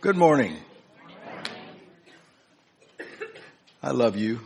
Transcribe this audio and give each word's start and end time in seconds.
Good 0.00 0.16
morning. 0.16 0.56
I 3.82 3.90
love 3.90 4.16
you. 4.16 4.38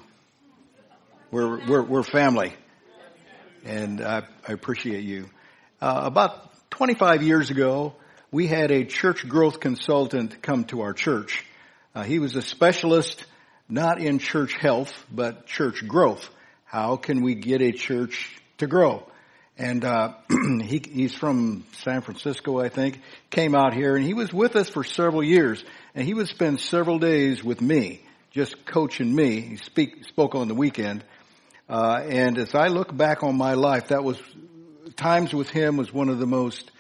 We're, 1.30 1.66
we're, 1.66 1.82
we're 1.82 2.02
family. 2.02 2.54
And 3.62 4.00
I, 4.00 4.22
I 4.48 4.52
appreciate 4.52 5.04
you. 5.04 5.28
Uh, 5.78 6.04
about 6.04 6.70
25 6.70 7.22
years 7.22 7.50
ago, 7.50 7.94
we 8.30 8.46
had 8.46 8.70
a 8.70 8.86
church 8.86 9.28
growth 9.28 9.60
consultant 9.60 10.40
come 10.40 10.64
to 10.64 10.80
our 10.80 10.94
church. 10.94 11.44
Uh, 11.94 12.02
he 12.02 12.18
was 12.18 12.34
a 12.34 12.40
specialist 12.40 13.26
not 13.68 14.00
in 14.00 14.20
church 14.20 14.54
health, 14.54 15.04
but 15.12 15.44
church 15.44 15.86
growth. 15.86 16.30
How 16.64 16.96
can 16.96 17.20
we 17.20 17.34
get 17.34 17.60
a 17.60 17.72
church 17.72 18.40
to 18.56 18.66
grow? 18.66 19.06
And 19.58 19.84
uh, 19.84 20.14
he, 20.62 20.82
he's 20.90 21.14
from 21.14 21.64
San 21.82 22.00
Francisco, 22.00 22.58
I 22.58 22.68
think. 22.68 23.00
Came 23.30 23.54
out 23.54 23.74
here, 23.74 23.96
and 23.96 24.04
he 24.04 24.14
was 24.14 24.32
with 24.32 24.56
us 24.56 24.68
for 24.68 24.84
several 24.84 25.22
years. 25.22 25.62
And 25.94 26.06
he 26.06 26.14
would 26.14 26.28
spend 26.28 26.60
several 26.60 26.98
days 26.98 27.44
with 27.44 27.60
me, 27.60 28.02
just 28.30 28.64
coaching 28.64 29.14
me. 29.14 29.40
He 29.40 29.56
speak, 29.56 30.04
spoke 30.06 30.34
on 30.34 30.48
the 30.48 30.54
weekend. 30.54 31.04
Uh, 31.68 32.02
and 32.08 32.38
as 32.38 32.54
I 32.54 32.68
look 32.68 32.94
back 32.96 33.22
on 33.22 33.36
my 33.36 33.54
life, 33.54 33.88
that 33.88 34.02
was 34.02 34.20
times 34.96 35.32
with 35.32 35.48
him 35.48 35.76
was 35.76 35.92
one 35.92 36.08
of 36.08 36.18
the 36.18 36.26
most 36.26 36.70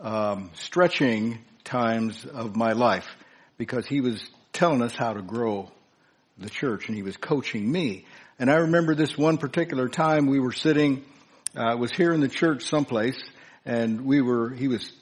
um, 0.00 0.50
stretching 0.54 1.38
times 1.62 2.24
of 2.26 2.56
my 2.56 2.72
life 2.72 3.06
because 3.56 3.86
he 3.86 4.00
was 4.00 4.28
telling 4.52 4.82
us 4.82 4.94
how 4.94 5.12
to 5.12 5.22
grow 5.22 5.70
the 6.38 6.50
church, 6.50 6.88
and 6.88 6.96
he 6.96 7.02
was 7.02 7.16
coaching 7.16 7.70
me. 7.70 8.04
And 8.38 8.50
I 8.50 8.56
remember 8.56 8.94
this 8.94 9.16
one 9.16 9.38
particular 9.38 9.88
time 9.88 10.26
we 10.26 10.40
were 10.40 10.52
sitting 10.52 11.04
uh, 11.56 11.76
was 11.78 11.90
here 11.92 12.12
in 12.12 12.20
the 12.20 12.28
church 12.28 12.68
someplace, 12.68 13.20
and 13.64 14.04
we 14.04 14.20
were, 14.20 14.50
he 14.50 14.68
was 14.68 14.92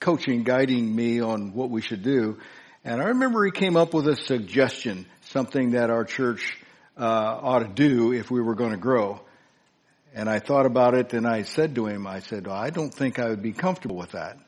coaching, 0.00 0.42
guiding 0.42 0.94
me 0.94 1.20
on 1.20 1.52
what 1.52 1.70
we 1.70 1.80
should 1.80 2.02
do. 2.02 2.38
And 2.84 3.00
I 3.00 3.06
remember 3.06 3.44
he 3.44 3.50
came 3.50 3.76
up 3.76 3.94
with 3.94 4.06
a 4.06 4.16
suggestion, 4.16 5.06
something 5.22 5.72
that 5.72 5.90
our 5.90 6.04
church 6.04 6.56
uh, 6.96 7.04
ought 7.04 7.60
to 7.60 7.68
do 7.68 8.12
if 8.12 8.30
we 8.30 8.40
were 8.40 8.54
going 8.54 8.70
to 8.70 8.76
grow. 8.76 9.20
And 10.14 10.30
I 10.30 10.38
thought 10.38 10.66
about 10.66 10.94
it 10.94 11.12
and 11.12 11.26
I 11.26 11.42
said 11.42 11.74
to 11.74 11.86
him, 11.86 12.06
I 12.06 12.20
said, 12.20 12.48
I 12.48 12.70
don't 12.70 12.94
think 12.94 13.18
I 13.18 13.28
would 13.28 13.42
be 13.42 13.52
comfortable 13.52 13.96
with 13.96 14.12
that. 14.12 14.38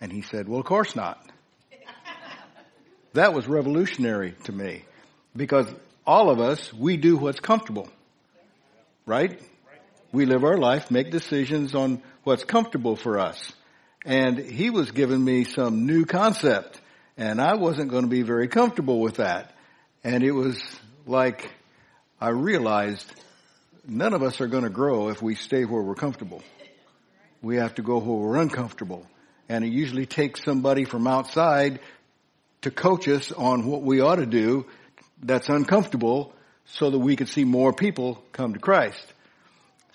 And 0.00 0.12
he 0.12 0.22
said, 0.22 0.48
well, 0.48 0.60
of 0.60 0.66
course 0.66 0.94
not. 0.94 1.24
that 3.14 3.34
was 3.34 3.48
revolutionary 3.48 4.34
to 4.44 4.52
me 4.52 4.84
because 5.34 5.66
all 6.06 6.30
of 6.30 6.40
us, 6.40 6.72
we 6.72 6.96
do 6.96 7.16
what's 7.16 7.40
comfortable. 7.40 7.88
Right? 9.06 9.40
We 10.12 10.26
live 10.26 10.44
our 10.44 10.58
life, 10.58 10.90
make 10.90 11.10
decisions 11.10 11.74
on 11.74 12.02
what's 12.22 12.44
comfortable 12.44 12.96
for 12.96 13.18
us. 13.18 13.52
And 14.04 14.38
he 14.38 14.70
was 14.70 14.90
giving 14.90 15.24
me 15.24 15.44
some 15.44 15.86
new 15.86 16.04
concept 16.04 16.80
and 17.16 17.40
I 17.40 17.54
wasn't 17.54 17.90
going 17.90 18.04
to 18.04 18.10
be 18.10 18.22
very 18.22 18.48
comfortable 18.48 19.00
with 19.00 19.16
that. 19.16 19.54
And 20.02 20.22
it 20.22 20.32
was 20.32 20.60
like 21.06 21.50
I 22.20 22.30
realized 22.30 23.10
none 23.86 24.14
of 24.14 24.22
us 24.22 24.40
are 24.40 24.46
going 24.46 24.64
to 24.64 24.70
grow 24.70 25.08
if 25.08 25.22
we 25.22 25.34
stay 25.34 25.64
where 25.64 25.82
we're 25.82 25.94
comfortable. 25.94 26.42
We 27.42 27.56
have 27.56 27.74
to 27.74 27.82
go 27.82 27.98
where 27.98 28.16
we're 28.16 28.40
uncomfortable. 28.40 29.06
And 29.48 29.64
it 29.64 29.72
usually 29.72 30.06
takes 30.06 30.42
somebody 30.44 30.84
from 30.84 31.06
outside 31.06 31.80
to 32.62 32.70
coach 32.70 33.08
us 33.08 33.32
on 33.32 33.66
what 33.66 33.82
we 33.82 34.00
ought 34.00 34.16
to 34.16 34.26
do 34.26 34.66
that's 35.22 35.48
uncomfortable 35.48 36.32
so 36.64 36.90
that 36.90 36.98
we 36.98 37.16
can 37.16 37.26
see 37.26 37.44
more 37.44 37.72
people 37.72 38.22
come 38.32 38.54
to 38.54 38.60
Christ. 38.60 39.11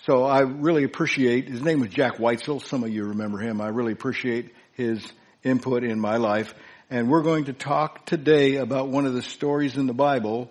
So 0.07 0.23
I 0.23 0.39
really 0.39 0.85
appreciate, 0.85 1.49
his 1.49 1.61
name 1.61 1.81
was 1.81 1.89
Jack 1.89 2.15
Weitzel. 2.15 2.65
Some 2.65 2.85
of 2.85 2.89
you 2.89 3.07
remember 3.07 3.39
him. 3.39 3.59
I 3.59 3.67
really 3.67 3.91
appreciate 3.91 4.53
his 4.71 5.05
input 5.43 5.83
in 5.83 5.99
my 5.99 6.15
life. 6.15 6.53
And 6.89 7.09
we're 7.09 7.23
going 7.23 7.43
to 7.45 7.53
talk 7.53 8.05
today 8.05 8.55
about 8.55 8.87
one 8.87 9.05
of 9.05 9.13
the 9.13 9.21
stories 9.21 9.75
in 9.75 9.85
the 9.85 9.93
Bible 9.93 10.49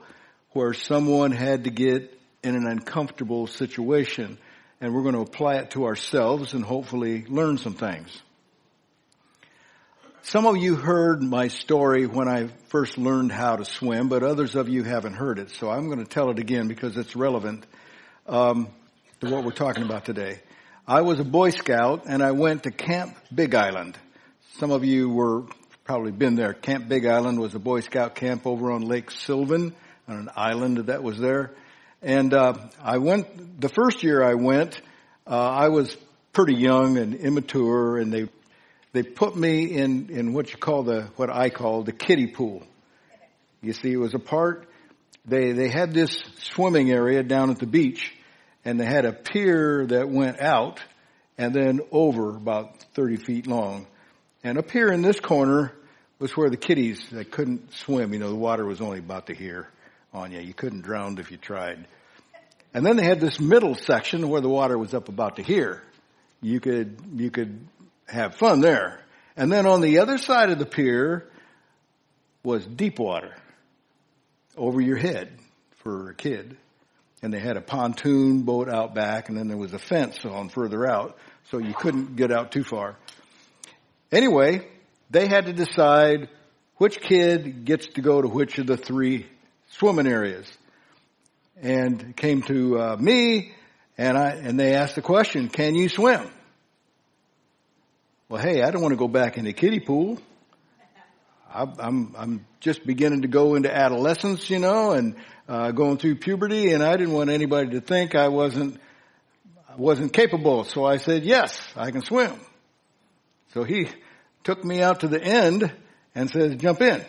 where 0.50 0.74
someone 0.74 1.32
had 1.32 1.64
to 1.64 1.70
get 1.70 2.20
in 2.42 2.54
an 2.54 2.66
uncomfortable 2.66 3.46
situation. 3.46 4.36
And 4.82 4.94
we're 4.94 5.00
going 5.00 5.14
to 5.14 5.22
apply 5.22 5.54
it 5.54 5.70
to 5.70 5.86
ourselves 5.86 6.52
and 6.52 6.62
hopefully 6.62 7.24
learn 7.26 7.56
some 7.56 7.72
things. 7.72 8.10
Some 10.20 10.44
of 10.44 10.58
you 10.58 10.74
heard 10.74 11.22
my 11.22 11.48
story 11.48 12.04
when 12.04 12.28
I 12.28 12.48
first 12.68 12.98
learned 12.98 13.32
how 13.32 13.56
to 13.56 13.64
swim, 13.64 14.10
but 14.10 14.22
others 14.22 14.54
of 14.54 14.68
you 14.68 14.82
haven't 14.82 15.14
heard 15.14 15.38
it. 15.38 15.48
So 15.48 15.70
I'm 15.70 15.86
going 15.86 16.04
to 16.04 16.04
tell 16.04 16.28
it 16.28 16.38
again 16.38 16.68
because 16.68 16.98
it's 16.98 17.16
relevant. 17.16 17.64
Um, 18.26 18.68
to 19.20 19.30
what 19.30 19.44
we're 19.44 19.50
talking 19.50 19.82
about 19.82 20.04
today. 20.04 20.40
I 20.86 21.00
was 21.00 21.18
a 21.20 21.24
Boy 21.24 21.48
Scout 21.48 22.02
and 22.06 22.22
I 22.22 22.32
went 22.32 22.64
to 22.64 22.70
Camp 22.70 23.16
Big 23.34 23.54
Island. 23.54 23.96
Some 24.58 24.70
of 24.70 24.84
you 24.84 25.08
were 25.08 25.44
probably 25.84 26.12
been 26.12 26.34
there. 26.34 26.52
Camp 26.52 26.86
Big 26.86 27.06
Island 27.06 27.40
was 27.40 27.54
a 27.54 27.58
Boy 27.58 27.80
Scout 27.80 28.14
camp 28.14 28.46
over 28.46 28.70
on 28.70 28.82
Lake 28.82 29.10
Sylvan 29.10 29.74
on 30.06 30.16
an 30.18 30.30
island 30.36 30.78
that 30.88 31.02
was 31.02 31.18
there. 31.18 31.52
And 32.02 32.34
uh, 32.34 32.58
I 32.82 32.98
went 32.98 33.58
the 33.58 33.70
first 33.70 34.02
year 34.02 34.22
I 34.22 34.34
went. 34.34 34.82
Uh, 35.26 35.30
I 35.30 35.68
was 35.68 35.96
pretty 36.34 36.54
young 36.54 36.98
and 36.98 37.14
immature, 37.14 37.96
and 37.96 38.12
they 38.12 38.28
they 38.92 39.02
put 39.02 39.34
me 39.34 39.64
in 39.78 40.10
in 40.10 40.34
what 40.34 40.50
you 40.50 40.58
call 40.58 40.82
the 40.82 41.08
what 41.16 41.30
I 41.30 41.48
call 41.48 41.84
the 41.84 41.92
kiddie 41.92 42.26
pool. 42.26 42.64
You 43.62 43.72
see, 43.72 43.92
it 43.92 43.96
was 43.96 44.12
a 44.12 44.18
part. 44.18 44.68
They 45.24 45.52
they 45.52 45.68
had 45.68 45.94
this 45.94 46.22
swimming 46.38 46.90
area 46.90 47.22
down 47.22 47.50
at 47.50 47.58
the 47.58 47.66
beach, 47.66 48.12
and 48.66 48.80
they 48.80 48.84
had 48.84 49.04
a 49.04 49.12
pier 49.12 49.86
that 49.86 50.08
went 50.08 50.40
out 50.40 50.80
and 51.38 51.54
then 51.54 51.80
over 51.92 52.30
about 52.30 52.82
30 52.94 53.16
feet 53.16 53.46
long. 53.46 53.86
And 54.42 54.58
up 54.58 54.72
here 54.72 54.88
in 54.88 55.02
this 55.02 55.20
corner 55.20 55.72
was 56.18 56.36
where 56.36 56.50
the 56.50 56.56
kiddies 56.56 57.08
that 57.10 57.30
couldn't 57.30 57.72
swim, 57.72 58.12
you 58.12 58.18
know, 58.18 58.28
the 58.28 58.34
water 58.34 58.66
was 58.66 58.80
only 58.80 58.98
about 58.98 59.28
to 59.28 59.34
here 59.34 59.68
on 60.12 60.32
you. 60.32 60.40
You 60.40 60.52
couldn't 60.52 60.80
drown 60.80 61.16
if 61.18 61.30
you 61.30 61.36
tried. 61.36 61.86
And 62.74 62.84
then 62.84 62.96
they 62.96 63.04
had 63.04 63.20
this 63.20 63.38
middle 63.38 63.76
section 63.76 64.28
where 64.28 64.40
the 64.40 64.48
water 64.48 64.76
was 64.76 64.94
up 64.94 65.08
about 65.08 65.36
to 65.36 65.44
here. 65.44 65.84
You 66.42 66.58
could, 66.58 66.98
you 67.14 67.30
could 67.30 67.68
have 68.08 68.34
fun 68.34 68.62
there. 68.62 69.00
And 69.36 69.52
then 69.52 69.66
on 69.66 69.80
the 69.80 70.00
other 70.00 70.18
side 70.18 70.50
of 70.50 70.58
the 70.58 70.66
pier 70.66 71.30
was 72.42 72.66
deep 72.66 72.98
water 72.98 73.36
over 74.56 74.80
your 74.80 74.96
head 74.96 75.38
for 75.76 76.10
a 76.10 76.14
kid 76.14 76.56
and 77.26 77.34
they 77.34 77.40
had 77.40 77.56
a 77.56 77.60
pontoon 77.60 78.42
boat 78.42 78.68
out 78.68 78.94
back 78.94 79.28
and 79.28 79.36
then 79.36 79.48
there 79.48 79.56
was 79.56 79.72
a 79.72 79.80
fence 79.80 80.24
on 80.24 80.48
further 80.48 80.88
out 80.88 81.18
so 81.50 81.58
you 81.58 81.74
couldn't 81.74 82.14
get 82.14 82.30
out 82.30 82.52
too 82.52 82.62
far. 82.62 82.96
Anyway, 84.12 84.64
they 85.10 85.26
had 85.26 85.46
to 85.46 85.52
decide 85.52 86.28
which 86.76 87.00
kid 87.00 87.64
gets 87.64 87.88
to 87.88 88.00
go 88.00 88.22
to 88.22 88.28
which 88.28 88.58
of 88.58 88.68
the 88.68 88.76
three 88.76 89.26
swimming 89.70 90.06
areas. 90.06 90.46
And 91.60 92.16
came 92.16 92.42
to 92.42 92.78
uh, 92.78 92.96
me 92.96 93.52
and 93.98 94.16
I 94.16 94.28
and 94.30 94.60
they 94.60 94.74
asked 94.74 94.94
the 94.94 95.02
question, 95.02 95.48
"Can 95.48 95.74
you 95.74 95.88
swim?" 95.88 96.30
Well, 98.28 98.40
hey, 98.40 98.62
I 98.62 98.70
don't 98.70 98.82
want 98.82 98.92
to 98.92 98.98
go 98.98 99.08
back 99.08 99.36
in 99.36 99.46
the 99.46 99.52
kiddie 99.52 99.80
pool. 99.80 100.20
I'm 101.52 102.14
I'm 102.16 102.46
just 102.60 102.86
beginning 102.86 103.22
to 103.22 103.28
go 103.28 103.56
into 103.56 103.74
adolescence, 103.74 104.48
you 104.48 104.60
know, 104.60 104.92
and 104.92 105.16
uh, 105.48 105.70
going 105.72 105.98
through 105.98 106.16
puberty, 106.16 106.72
and 106.72 106.82
I 106.82 106.96
didn't 106.96 107.14
want 107.14 107.30
anybody 107.30 107.70
to 107.70 107.80
think 107.80 108.14
I 108.14 108.28
wasn't 108.28 108.80
wasn't 109.76 110.12
capable. 110.12 110.64
So 110.64 110.84
I 110.84 110.96
said, 110.96 111.24
"Yes, 111.24 111.60
I 111.76 111.90
can 111.90 112.02
swim." 112.02 112.32
So 113.52 113.64
he 113.64 113.88
took 114.44 114.64
me 114.64 114.82
out 114.82 115.00
to 115.00 115.08
the 115.08 115.22
end 115.22 115.72
and 116.14 116.30
says, 116.30 116.56
"Jump 116.56 116.80
in." 116.80 117.04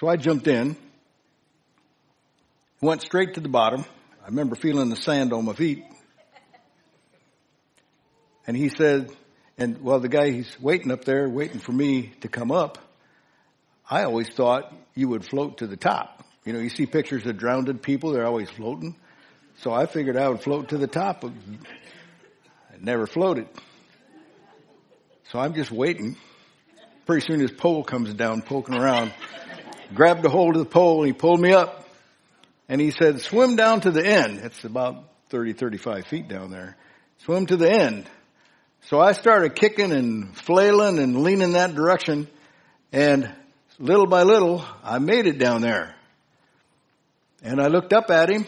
So 0.00 0.08
I 0.08 0.16
jumped 0.16 0.48
in, 0.48 0.76
went 2.80 3.02
straight 3.02 3.34
to 3.34 3.40
the 3.40 3.48
bottom. 3.48 3.84
I 4.22 4.26
remember 4.26 4.56
feeling 4.56 4.88
the 4.88 4.96
sand 4.96 5.32
on 5.32 5.44
my 5.44 5.52
feet. 5.52 5.84
And 8.46 8.56
he 8.56 8.68
said, 8.68 9.10
and 9.58 9.82
well, 9.82 10.00
the 10.00 10.08
guy 10.08 10.30
he's 10.30 10.60
waiting 10.60 10.90
up 10.90 11.04
there, 11.04 11.28
waiting 11.28 11.60
for 11.60 11.72
me 11.72 12.12
to 12.22 12.28
come 12.28 12.50
up. 12.50 12.78
I 13.88 14.04
always 14.04 14.28
thought 14.28 14.72
you 14.94 15.08
would 15.08 15.24
float 15.24 15.58
to 15.58 15.66
the 15.66 15.76
top. 15.76 16.24
You 16.44 16.52
know, 16.52 16.58
you 16.58 16.70
see 16.70 16.86
pictures 16.86 17.24
of 17.26 17.38
drowned 17.38 17.82
people, 17.82 18.12
they're 18.12 18.26
always 18.26 18.50
floating. 18.50 18.96
So 19.58 19.72
I 19.72 19.86
figured 19.86 20.16
I 20.16 20.28
would 20.28 20.40
float 20.40 20.70
to 20.70 20.78
the 20.78 20.88
top. 20.88 21.24
I 21.24 21.30
never 22.80 23.06
floated. 23.06 23.46
So 25.30 25.38
I'm 25.38 25.54
just 25.54 25.70
waiting. 25.70 26.16
Pretty 27.06 27.24
soon 27.26 27.40
his 27.40 27.52
pole 27.52 27.84
comes 27.84 28.12
down, 28.14 28.42
poking 28.42 28.74
around. 28.74 29.12
Grabbed 29.94 30.24
a 30.24 30.28
hold 30.28 30.56
of 30.56 30.64
the 30.64 30.68
pole 30.68 30.98
and 31.02 31.06
he 31.06 31.12
pulled 31.12 31.40
me 31.40 31.52
up. 31.52 31.86
And 32.68 32.80
he 32.80 32.90
said, 32.90 33.20
swim 33.20 33.56
down 33.56 33.82
to 33.82 33.90
the 33.90 34.04
end. 34.04 34.40
It's 34.40 34.64
about 34.64 35.04
30, 35.28 35.52
35 35.52 36.06
feet 36.06 36.28
down 36.28 36.50
there. 36.50 36.76
Swim 37.18 37.46
to 37.46 37.56
the 37.56 37.70
end. 37.70 38.06
So 38.86 38.98
I 38.98 39.12
started 39.12 39.54
kicking 39.54 39.92
and 39.92 40.36
flailing 40.36 40.98
and 40.98 41.22
leaning 41.22 41.52
that 41.52 41.74
direction. 41.74 42.26
And 42.92 43.32
little 43.78 44.06
by 44.06 44.22
little, 44.22 44.64
I 44.82 44.98
made 44.98 45.26
it 45.26 45.38
down 45.38 45.60
there. 45.60 45.94
And 47.42 47.60
I 47.60 47.66
looked 47.66 47.92
up 47.92 48.10
at 48.10 48.30
him. 48.30 48.46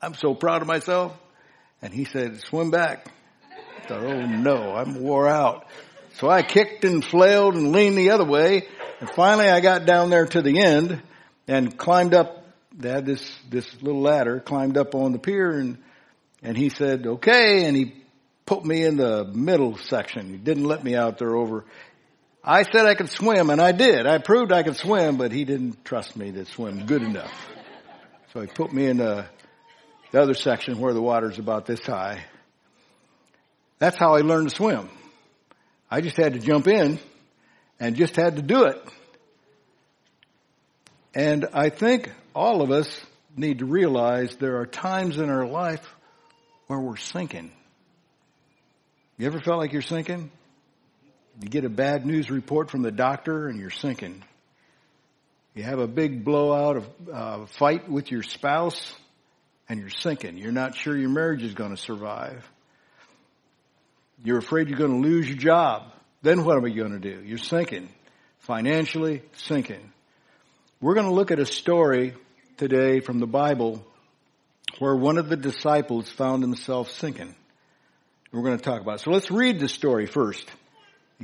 I'm 0.00 0.14
so 0.14 0.34
proud 0.34 0.62
of 0.62 0.68
myself. 0.68 1.16
And 1.82 1.92
he 1.92 2.04
said, 2.04 2.40
swim 2.40 2.70
back. 2.70 3.12
I 3.82 3.86
thought, 3.86 4.04
oh 4.04 4.26
no, 4.26 4.74
I'm 4.74 5.02
wore 5.02 5.28
out. 5.28 5.66
So 6.14 6.28
I 6.28 6.42
kicked 6.42 6.84
and 6.84 7.04
flailed 7.04 7.54
and 7.54 7.72
leaned 7.72 7.96
the 7.96 8.10
other 8.10 8.24
way. 8.24 8.68
And 9.00 9.10
finally 9.10 9.48
I 9.48 9.60
got 9.60 9.86
down 9.86 10.10
there 10.10 10.26
to 10.26 10.42
the 10.42 10.60
end 10.60 11.02
and 11.48 11.76
climbed 11.76 12.14
up. 12.14 12.44
They 12.72 12.90
had 12.90 13.06
this, 13.06 13.38
this 13.48 13.66
little 13.82 14.02
ladder, 14.02 14.40
climbed 14.40 14.76
up 14.76 14.94
on 14.94 15.12
the 15.12 15.18
pier 15.18 15.50
and, 15.50 15.78
and 16.42 16.56
he 16.56 16.68
said, 16.68 17.06
okay. 17.06 17.64
And 17.64 17.76
he 17.76 17.94
put 18.46 18.64
me 18.64 18.84
in 18.84 18.96
the 18.96 19.24
middle 19.24 19.76
section. 19.76 20.30
He 20.30 20.36
didn't 20.36 20.64
let 20.64 20.84
me 20.84 20.94
out 20.94 21.18
there 21.18 21.34
over. 21.34 21.64
I 22.42 22.62
said 22.62 22.86
I 22.86 22.94
could 22.94 23.10
swim 23.10 23.50
and 23.50 23.60
I 23.60 23.72
did. 23.72 24.06
I 24.06 24.18
proved 24.18 24.50
I 24.50 24.62
could 24.62 24.76
swim, 24.76 25.16
but 25.16 25.30
he 25.30 25.44
didn't 25.44 25.84
trust 25.84 26.16
me 26.16 26.32
to 26.32 26.46
swim 26.46 26.86
good 26.86 27.02
enough. 27.02 27.32
So 28.32 28.40
he 28.40 28.46
put 28.46 28.72
me 28.72 28.86
in 28.86 28.96
the, 28.96 29.26
the 30.10 30.22
other 30.22 30.34
section 30.34 30.78
where 30.78 30.94
the 30.94 31.02
water's 31.02 31.38
about 31.38 31.66
this 31.66 31.84
high. 31.84 32.24
That's 33.78 33.98
how 33.98 34.14
I 34.14 34.20
learned 34.20 34.48
to 34.48 34.54
swim. 34.54 34.88
I 35.90 36.00
just 36.00 36.16
had 36.16 36.32
to 36.34 36.38
jump 36.38 36.66
in 36.66 36.98
and 37.78 37.96
just 37.96 38.16
had 38.16 38.36
to 38.36 38.42
do 38.42 38.64
it. 38.64 38.82
And 41.14 41.46
I 41.52 41.70
think 41.70 42.10
all 42.34 42.62
of 42.62 42.70
us 42.70 42.88
need 43.36 43.58
to 43.58 43.66
realize 43.66 44.36
there 44.36 44.60
are 44.60 44.66
times 44.66 45.18
in 45.18 45.28
our 45.28 45.46
life 45.46 45.86
where 46.68 46.78
we're 46.78 46.96
sinking. 46.96 47.50
You 49.18 49.26
ever 49.26 49.40
felt 49.40 49.58
like 49.58 49.72
you're 49.72 49.82
sinking? 49.82 50.30
You 51.40 51.48
get 51.48 51.64
a 51.64 51.70
bad 51.70 52.04
news 52.04 52.30
report 52.30 52.70
from 52.70 52.82
the 52.82 52.90
doctor 52.90 53.48
and 53.48 53.58
you're 53.58 53.70
sinking. 53.70 54.22
You 55.54 55.62
have 55.62 55.78
a 55.78 55.88
big 55.88 56.22
blowout 56.22 56.76
of 56.76 56.90
uh, 57.12 57.46
fight 57.46 57.88
with 57.88 58.10
your 58.10 58.22
spouse 58.22 58.94
and 59.68 59.80
you're 59.80 59.88
sinking. 59.88 60.36
You're 60.36 60.52
not 60.52 60.74
sure 60.74 60.96
your 60.96 61.08
marriage 61.08 61.42
is 61.42 61.54
going 61.54 61.70
to 61.70 61.78
survive. 61.78 62.46
You're 64.22 64.38
afraid 64.38 64.68
you're 64.68 64.78
going 64.78 65.02
to 65.02 65.08
lose 65.08 65.28
your 65.28 65.38
job. 65.38 65.84
Then 66.20 66.44
what 66.44 66.56
are 66.56 66.60
we 66.60 66.74
going 66.74 66.92
to 66.92 66.98
do? 66.98 67.22
You're 67.24 67.38
sinking. 67.38 67.88
Financially 68.40 69.22
sinking. 69.32 69.92
We're 70.80 70.94
going 70.94 71.06
to 71.06 71.14
look 71.14 71.30
at 71.30 71.38
a 71.38 71.46
story 71.46 72.14
today 72.58 73.00
from 73.00 73.18
the 73.18 73.26
Bible 73.26 73.82
where 74.78 74.94
one 74.94 75.16
of 75.16 75.30
the 75.30 75.36
disciples 75.36 76.10
found 76.10 76.42
himself 76.42 76.90
sinking. 76.90 77.34
We're 78.30 78.42
going 78.42 78.58
to 78.58 78.62
talk 78.62 78.82
about 78.82 78.96
it. 78.96 79.00
So 79.00 79.10
let's 79.10 79.30
read 79.30 79.58
the 79.58 79.68
story 79.68 80.06
first 80.06 80.46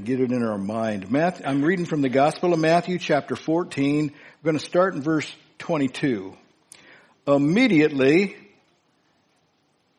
get 0.05 0.21
it 0.21 0.31
in 0.31 0.43
our 0.43 0.59
mind. 0.59 1.11
Matthew, 1.11 1.47
I'm 1.47 1.65
reading 1.65 1.87
from 1.87 2.03
the 2.03 2.11
Gospel 2.11 2.53
of 2.53 2.59
Matthew 2.59 2.99
chapter 2.99 3.35
14. 3.35 4.13
We're 4.43 4.53
going 4.53 4.59
to 4.59 4.65
start 4.65 4.95
in 4.95 5.01
verse 5.01 5.35
22. 5.59 6.37
Immediately, 7.27 8.37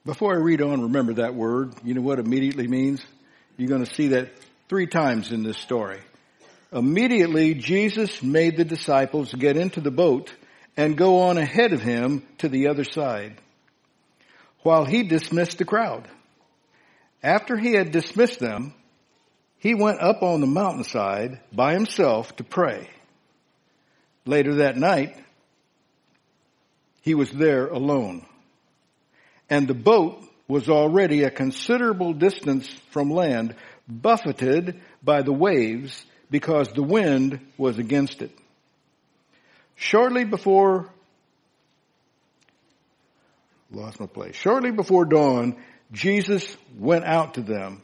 before 0.06 0.36
I 0.36 0.38
read 0.38 0.62
on, 0.62 0.84
remember 0.84 1.16
that 1.16 1.34
word. 1.34 1.74
You 1.84 1.96
know 1.96 2.02
what 2.02 2.20
immediately 2.20 2.68
means? 2.68 3.04
You're 3.58 3.70
going 3.70 3.84
to 3.84 3.94
see 3.94 4.10
that 4.10 4.30
three 4.70 4.86
times 4.86 5.32
in 5.32 5.42
this 5.42 5.58
story. 5.58 6.00
Immediately, 6.72 7.56
Jesus 7.56 8.22
made 8.22 8.56
the 8.56 8.66
disciples 8.66 9.34
get 9.34 9.58
into 9.58 9.82
the 9.82 9.90
boat 9.90 10.32
and 10.76 10.96
go 10.96 11.22
on 11.22 11.40
ahead 11.40 11.74
of 11.74 11.82
him 11.82 12.22
to 12.38 12.50
the 12.50 12.68
other 12.68 12.84
side 12.84 13.42
while 14.62 14.86
he 14.86 15.02
dismissed 15.02 15.58
the 15.58 15.66
crowd. 15.66 16.08
After 17.24 17.58
he 17.58 17.74
had 17.74 17.92
dismissed 17.92 18.40
them, 18.40 18.76
he 19.60 19.74
went 19.74 20.00
up 20.02 20.22
on 20.24 20.42
the 20.42 20.48
mountainside 20.48 21.40
by 21.52 21.74
himself 21.74 22.36
to 22.38 22.44
pray. 22.44 22.90
Later 24.26 24.56
that 24.56 24.78
night, 24.78 25.18
he 27.02 27.16
was 27.16 27.32
there 27.32 27.68
alone 27.68 28.26
and 29.50 29.68
the 29.68 29.74
boat 29.74 30.24
was 30.48 30.70
already 30.70 31.24
a 31.24 31.30
considerable 31.30 32.14
distance 32.14 32.68
from 32.92 33.10
land, 33.10 33.56
buffeted 33.88 34.82
by 35.04 35.22
the 35.22 35.34
waves 35.34 36.06
because 36.30 36.70
the 36.70 36.84
wind 36.84 37.40
was 37.58 37.78
against 37.78 38.22
it. 38.22 38.32
Shortly 39.76 40.26
before, 40.26 40.90
lost 43.72 44.00
my 44.00 44.08
place. 44.08 44.36
Shortly 44.36 44.72
before 44.72 45.06
dawn, 45.06 45.56
Jesus 45.92 46.58
went 46.78 47.06
out 47.06 47.36
to 47.36 47.42
them, 47.42 47.84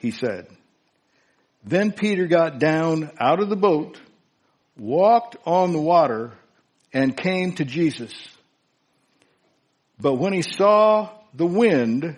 he 0.00 0.10
said. 0.10 0.46
Then 1.62 1.92
Peter 1.92 2.26
got 2.26 2.58
down 2.58 3.10
out 3.18 3.40
of 3.40 3.48
the 3.48 3.56
boat, 3.56 4.00
walked 4.76 5.36
on 5.46 5.72
the 5.72 5.80
water, 5.80 6.32
and 6.92 7.16
came 7.16 7.52
to 7.54 7.64
Jesus. 7.64 8.12
But 10.00 10.14
when 10.14 10.32
he 10.32 10.42
saw 10.42 11.10
the 11.34 11.46
wind, 11.46 12.16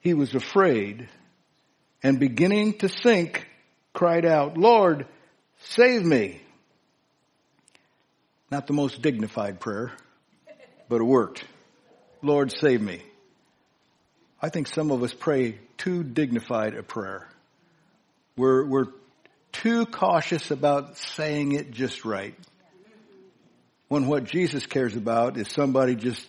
he 0.00 0.14
was 0.14 0.34
afraid 0.34 1.08
and 2.02 2.20
beginning 2.20 2.78
to 2.78 2.88
sink, 2.88 3.46
cried 3.92 4.24
out, 4.24 4.56
Lord, 4.56 5.06
save 5.58 6.04
me. 6.04 6.40
Not 8.50 8.68
the 8.68 8.72
most 8.72 9.02
dignified 9.02 9.60
prayer, 9.60 9.92
but 10.88 11.00
it 11.00 11.04
worked. 11.04 11.44
Lord, 12.22 12.52
save 12.52 12.80
me. 12.80 13.02
I 14.40 14.48
think 14.48 14.68
some 14.68 14.92
of 14.92 15.02
us 15.02 15.12
pray 15.12 15.58
too 15.78 16.02
dignified 16.04 16.74
a 16.74 16.82
prayer. 16.82 17.26
We're, 18.36 18.66
we're 18.66 18.86
too 19.52 19.86
cautious 19.86 20.50
about 20.50 20.98
saying 20.98 21.52
it 21.52 21.70
just 21.70 22.04
right. 22.04 22.34
When 23.88 24.06
what 24.06 24.24
Jesus 24.24 24.66
cares 24.66 24.94
about 24.94 25.38
is 25.38 25.48
somebody 25.48 25.94
just 25.94 26.26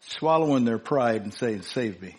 swallowing 0.00 0.64
their 0.64 0.78
pride 0.78 1.22
and 1.22 1.32
saying, 1.32 1.62
save 1.62 2.02
me. 2.02 2.16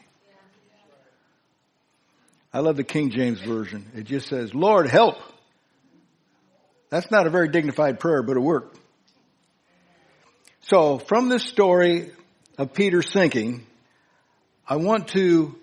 I 2.52 2.60
love 2.60 2.78
the 2.78 2.84
King 2.84 3.12
James 3.12 3.42
Version. 3.42 3.86
It 3.96 4.06
just 4.06 4.28
says, 4.28 4.56
Lord, 4.56 4.88
help. 4.88 5.18
That's 6.90 7.12
not 7.12 7.28
a 7.28 7.30
very 7.30 7.50
dignified 7.50 8.00
prayer, 8.00 8.24
but 8.24 8.38
it 8.38 8.40
worked. 8.40 8.80
So 10.62 10.98
from 10.98 11.30
this 11.30 11.44
story 11.44 12.12
of 12.58 12.74
Peter 12.74 13.02
sinking, 13.02 13.68
I 14.68 14.78
want 14.78 15.10
to 15.10 15.56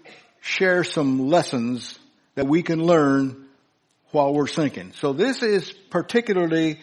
share 0.43 0.83
some 0.83 1.29
lessons 1.29 1.99
that 2.35 2.47
we 2.47 2.63
can 2.63 2.83
learn 2.83 3.47
while 4.11 4.35
we're 4.35 4.49
sinking. 4.49 4.93
So 4.93 5.13
this 5.13 5.43
is 5.43 5.73
particularly 5.89 6.81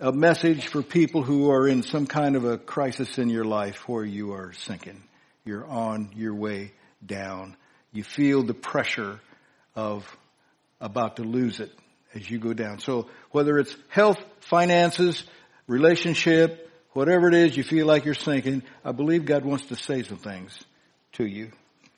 a 0.00 0.12
message 0.12 0.66
for 0.66 0.82
people 0.82 1.22
who 1.22 1.50
are 1.50 1.68
in 1.68 1.84
some 1.84 2.06
kind 2.06 2.34
of 2.34 2.44
a 2.44 2.58
crisis 2.58 3.18
in 3.18 3.30
your 3.30 3.44
life 3.44 3.88
where 3.88 4.04
you 4.04 4.32
are 4.32 4.52
sinking. 4.52 5.02
You're 5.44 5.64
on 5.64 6.10
your 6.16 6.34
way 6.34 6.72
down. 7.04 7.56
You 7.92 8.02
feel 8.02 8.42
the 8.42 8.52
pressure 8.52 9.20
of 9.76 10.04
about 10.80 11.16
to 11.16 11.22
lose 11.22 11.60
it 11.60 11.72
as 12.14 12.28
you 12.28 12.38
go 12.38 12.52
down. 12.52 12.80
So 12.80 13.08
whether 13.30 13.58
it's 13.58 13.74
health, 13.88 14.18
finances, 14.40 15.22
relationship, 15.68 16.68
whatever 16.94 17.28
it 17.28 17.34
is 17.34 17.56
you 17.56 17.62
feel 17.62 17.86
like 17.86 18.04
you're 18.04 18.14
sinking, 18.14 18.64
I 18.84 18.90
believe 18.90 19.24
God 19.24 19.44
wants 19.44 19.66
to 19.66 19.76
say 19.76 20.02
some 20.02 20.18
things 20.18 20.58
to 21.12 21.24
you. 21.24 21.52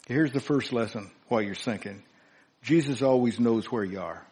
Here's 0.08 0.32
the 0.32 0.40
first 0.40 0.72
lesson 0.72 1.10
while 1.28 1.42
you're 1.42 1.54
sinking. 1.54 2.02
Jesus 2.62 3.02
always 3.02 3.38
knows 3.38 3.70
where 3.70 3.84
you 3.84 4.00
are. 4.00 4.24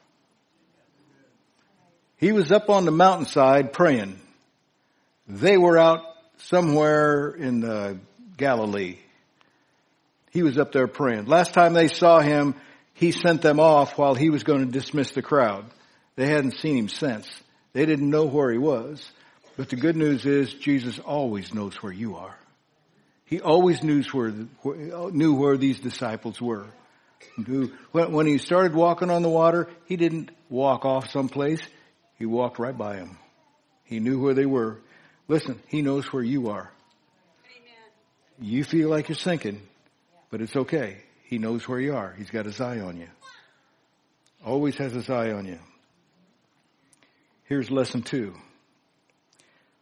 He 2.17 2.33
was 2.33 2.51
up 2.51 2.71
on 2.71 2.87
the 2.87 2.91
mountainside 2.91 3.75
praying. 3.75 4.19
They 5.29 5.59
were 5.59 5.77
out 5.77 6.01
somewhere 6.39 7.29
in 7.29 7.61
the 7.61 7.99
Galilee. 8.39 8.97
He 10.31 10.43
was 10.43 10.57
up 10.57 10.73
there 10.73 10.89
praying. 10.89 11.27
Last 11.27 11.53
time 11.53 11.75
they 11.75 11.89
saw 11.89 12.21
him, 12.21 12.55
he 12.95 13.13
sent 13.13 13.43
them 13.43 13.61
off 13.61 13.99
while 13.99 14.15
he 14.15 14.31
was 14.31 14.45
going 14.45 14.61
to 14.61 14.73
dismiss 14.73 15.11
the 15.11 15.21
crowd. 15.21 15.67
They 16.17 16.29
hadn't 16.29 16.59
seen 16.59 16.79
him 16.79 16.89
since. 16.89 17.29
They 17.75 17.85
didn't 17.85 18.09
know 18.09 18.25
where 18.25 18.51
he 18.51 18.59
was. 18.59 19.07
But 19.59 19.69
the 19.69 19.77
good 19.77 19.97
news 19.97 20.25
is 20.25 20.55
Jesus 20.55 20.99
always 20.99 21.53
knows 21.53 21.75
where 21.83 21.93
you 21.93 22.17
are. 22.17 22.37
He 23.27 23.41
always 23.41 23.83
knew 23.83 24.03
where, 24.13 24.33
knew 25.11 25.35
where 25.35 25.57
these 25.57 25.81
disciples 25.81 26.41
were. 26.41 26.67
When 27.93 28.27
he 28.27 28.39
started 28.39 28.75
walking 28.75 29.11
on 29.11 29.23
the 29.23 29.29
water, 29.29 29.69
he 29.85 29.97
didn't 29.97 30.31
walk 30.49 30.85
off 30.85 31.11
someplace. 31.11 31.61
He 32.19 32.25
walked 32.25 32.59
right 32.59 32.77
by 32.77 32.97
them. 32.97 33.19
He 33.85 34.01
knew 34.01 34.21
where 34.21 34.35
they 34.35 34.47
were. 34.47 34.79
Listen, 35.29 35.61
he 35.67 35.83
knows 35.83 36.13
where 36.13 36.23
you 36.23 36.49
are. 36.51 36.71
Amen. 37.57 38.51
You 38.53 38.65
feel 38.65 38.89
like 38.89 39.09
you're 39.09 39.17
sinking, 39.17 39.61
but 40.31 40.41
it's 40.41 40.57
okay. 40.57 40.99
He 41.25 41.39
knows 41.39 41.69
where 41.69 41.81
you 41.81 41.95
are. 41.97 42.15
He's 42.17 42.31
got 42.31 42.47
his 42.47 42.61
eye 42.61 42.79
on 42.79 42.97
you. 42.97 43.09
Always 44.45 44.77
has 44.77 44.93
his 44.93 45.11
eye 45.11 45.33
on 45.33 45.47
you. 45.47 45.59
Here's 47.45 47.71
lesson 47.71 48.03
two. 48.03 48.35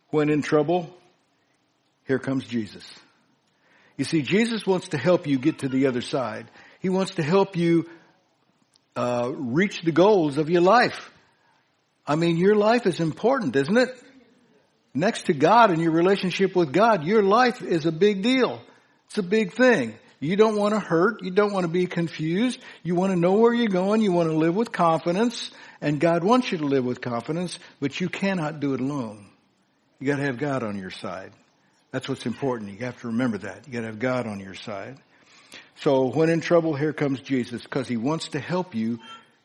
When 0.09 0.31
in 0.31 0.41
trouble, 0.43 0.97
here 2.07 2.19
comes 2.19 2.47
Jesus. 2.47 2.91
You 3.97 4.05
see, 4.05 4.23
Jesus 4.23 4.67
wants 4.67 4.89
to 4.89 4.99
help 4.99 5.27
you 5.27 5.39
get 5.39 5.61
to 5.61 5.69
the 5.69 5.87
other 5.87 6.01
side. 6.01 6.51
He 6.81 6.89
wants 6.89 7.15
to 7.15 7.23
help 7.23 7.57
you 7.57 7.89
uh, 8.97 9.31
reach 9.35 9.83
the 9.83 9.93
goals 9.93 10.39
of 10.39 10.51
your 10.51 10.63
life. 10.63 11.11
I 12.07 12.17
mean, 12.17 12.37
your 12.37 12.55
life 12.55 12.87
is 12.87 13.01
important, 13.01 13.57
isn't 13.57 13.77
it? 13.77 13.89
Next 14.93 15.27
to 15.27 15.33
God 15.33 15.71
and 15.71 15.81
your 15.81 15.93
relationship 15.93 16.55
with 16.55 16.73
God, 16.73 17.05
your 17.05 17.23
life 17.23 17.63
is 17.63 17.87
a 17.87 17.93
big 17.93 18.23
deal. 18.23 18.61
It's 19.07 19.19
a 19.19 19.23
big 19.23 19.53
thing. 19.53 19.95
You 20.21 20.37
don't 20.37 20.57
want 20.57 20.75
to 20.75 20.81
hurt. 20.81 21.23
You 21.23 21.31
don't 21.31 21.53
want 21.53 21.65
to 21.65 21.73
be 21.73 21.87
confused. 21.87 22.61
You 22.83 22.95
want 22.95 23.13
to 23.13 23.19
know 23.19 23.33
where 23.33 23.53
you're 23.53 23.69
going. 23.69 24.01
You 24.01 24.13
want 24.13 24.31
to 24.31 24.37
live 24.37 24.55
with 24.55 24.73
confidence. 24.73 25.51
And 25.81 26.01
God 26.01 26.25
wants 26.25 26.51
you 26.51 26.59
to 26.59 26.65
live 26.65 26.85
with 26.85 27.01
confidence, 27.01 27.59
but 27.81 28.01
you 28.01 28.09
cannot 28.09 28.61
do 28.61 28.75
it 28.75 28.81
alone. 28.81 29.27
You 29.99 30.07
got 30.07 30.17
to 30.17 30.23
have 30.23 30.39
God 30.39 30.63
on 30.63 30.79
your 30.79 30.91
side. 30.91 31.33
That's 31.95 32.09
what's 32.09 32.27
important. 32.27 32.73
You 32.73 32.87
have 32.87 33.01
to 33.03 33.07
remember 33.07 33.39
that. 33.39 33.69
You 33.69 33.73
got 33.73 33.83
to 33.83 33.87
have 33.87 34.01
God 34.01 34.27
on 34.27 34.41
your 34.41 34.57
side. 34.57 34.97
So 35.77 36.09
when 36.09 36.29
in 36.29 36.41
trouble, 36.41 36.75
here 36.75 36.93
comes 36.93 37.21
Jesus 37.21 37.63
because 37.63 37.87
he 37.87 37.97
wants 37.97 38.31
to 38.31 38.41
help 38.41 38.75
you 38.75 38.99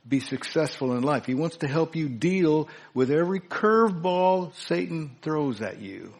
be 0.08 0.20
successful 0.20 0.98
in 0.98 1.03
life. 1.03 1.27
He 1.27 1.36
wants 1.36 1.58
to 1.58 1.68
help 1.68 1.96
you 1.96 2.10
deal 2.10 2.68
with 2.96 3.12
every 3.12 3.39
curveball 3.39 4.56
Satan 4.56 5.15
throws 5.22 5.62
at 5.62 5.79
you. 5.79 6.12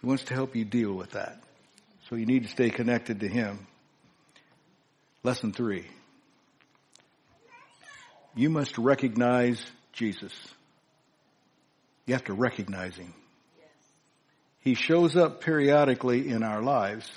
He 0.00 0.06
wants 0.06 0.22
to 0.26 0.34
help 0.34 0.54
you 0.54 0.64
deal 0.64 0.92
with 0.92 1.10
that. 1.10 1.42
So 2.08 2.14
you 2.14 2.26
need 2.26 2.44
to 2.44 2.48
stay 2.48 2.70
connected 2.70 3.18
to 3.18 3.28
him. 3.28 3.66
Lesson 5.24 5.52
three. 5.52 5.88
You 8.36 8.50
must 8.50 8.78
recognize 8.78 9.60
Jesus. 9.92 10.32
You 12.06 12.14
have 12.14 12.24
to 12.26 12.34
recognize 12.34 12.94
him. 12.94 13.14
He 14.62 14.74
shows 14.74 15.16
up 15.16 15.40
periodically 15.40 16.28
in 16.28 16.42
our 16.42 16.62
lives. 16.62 17.10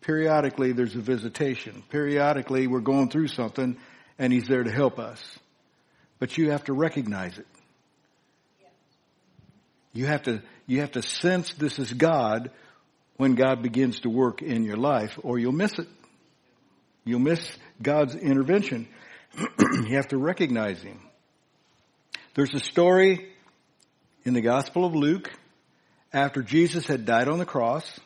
Periodically 0.00 0.72
there's 0.72 0.94
a 0.94 1.00
visitation. 1.00 1.82
Periodically 1.90 2.66
we're 2.66 2.80
going 2.80 3.08
through 3.08 3.28
something 3.28 3.76
and 4.18 4.32
he's 4.32 4.46
there 4.46 4.62
to 4.62 4.70
help 4.70 4.98
us. 4.98 5.20
But 6.20 6.38
you 6.38 6.52
have 6.52 6.64
to 6.64 6.72
recognize 6.72 7.38
it. 7.38 7.46
You 9.92 10.06
have 10.06 10.22
to, 10.22 10.42
you 10.66 10.80
have 10.80 10.92
to 10.92 11.02
sense 11.02 11.54
this 11.54 11.78
is 11.78 11.92
God 11.92 12.50
when 13.16 13.34
God 13.34 13.62
begins 13.62 14.00
to 14.00 14.08
work 14.08 14.42
in 14.42 14.62
your 14.62 14.76
life 14.76 15.18
or 15.22 15.38
you'll 15.38 15.52
miss 15.52 15.78
it. 15.78 15.88
You'll 17.04 17.18
miss 17.18 17.58
God's 17.82 18.14
intervention. 18.14 18.86
you 19.38 19.96
have 19.96 20.08
to 20.08 20.18
recognize 20.18 20.80
Him. 20.80 21.00
There's 22.34 22.54
a 22.54 22.60
story 22.60 23.28
in 24.24 24.34
the 24.34 24.40
Gospel 24.40 24.84
of 24.84 24.94
Luke 24.94 25.30
after 26.12 26.42
Jesus 26.42 26.86
had 26.86 27.06
died 27.06 27.28
on 27.28 27.38
the 27.38 27.46
cross, 27.46 28.00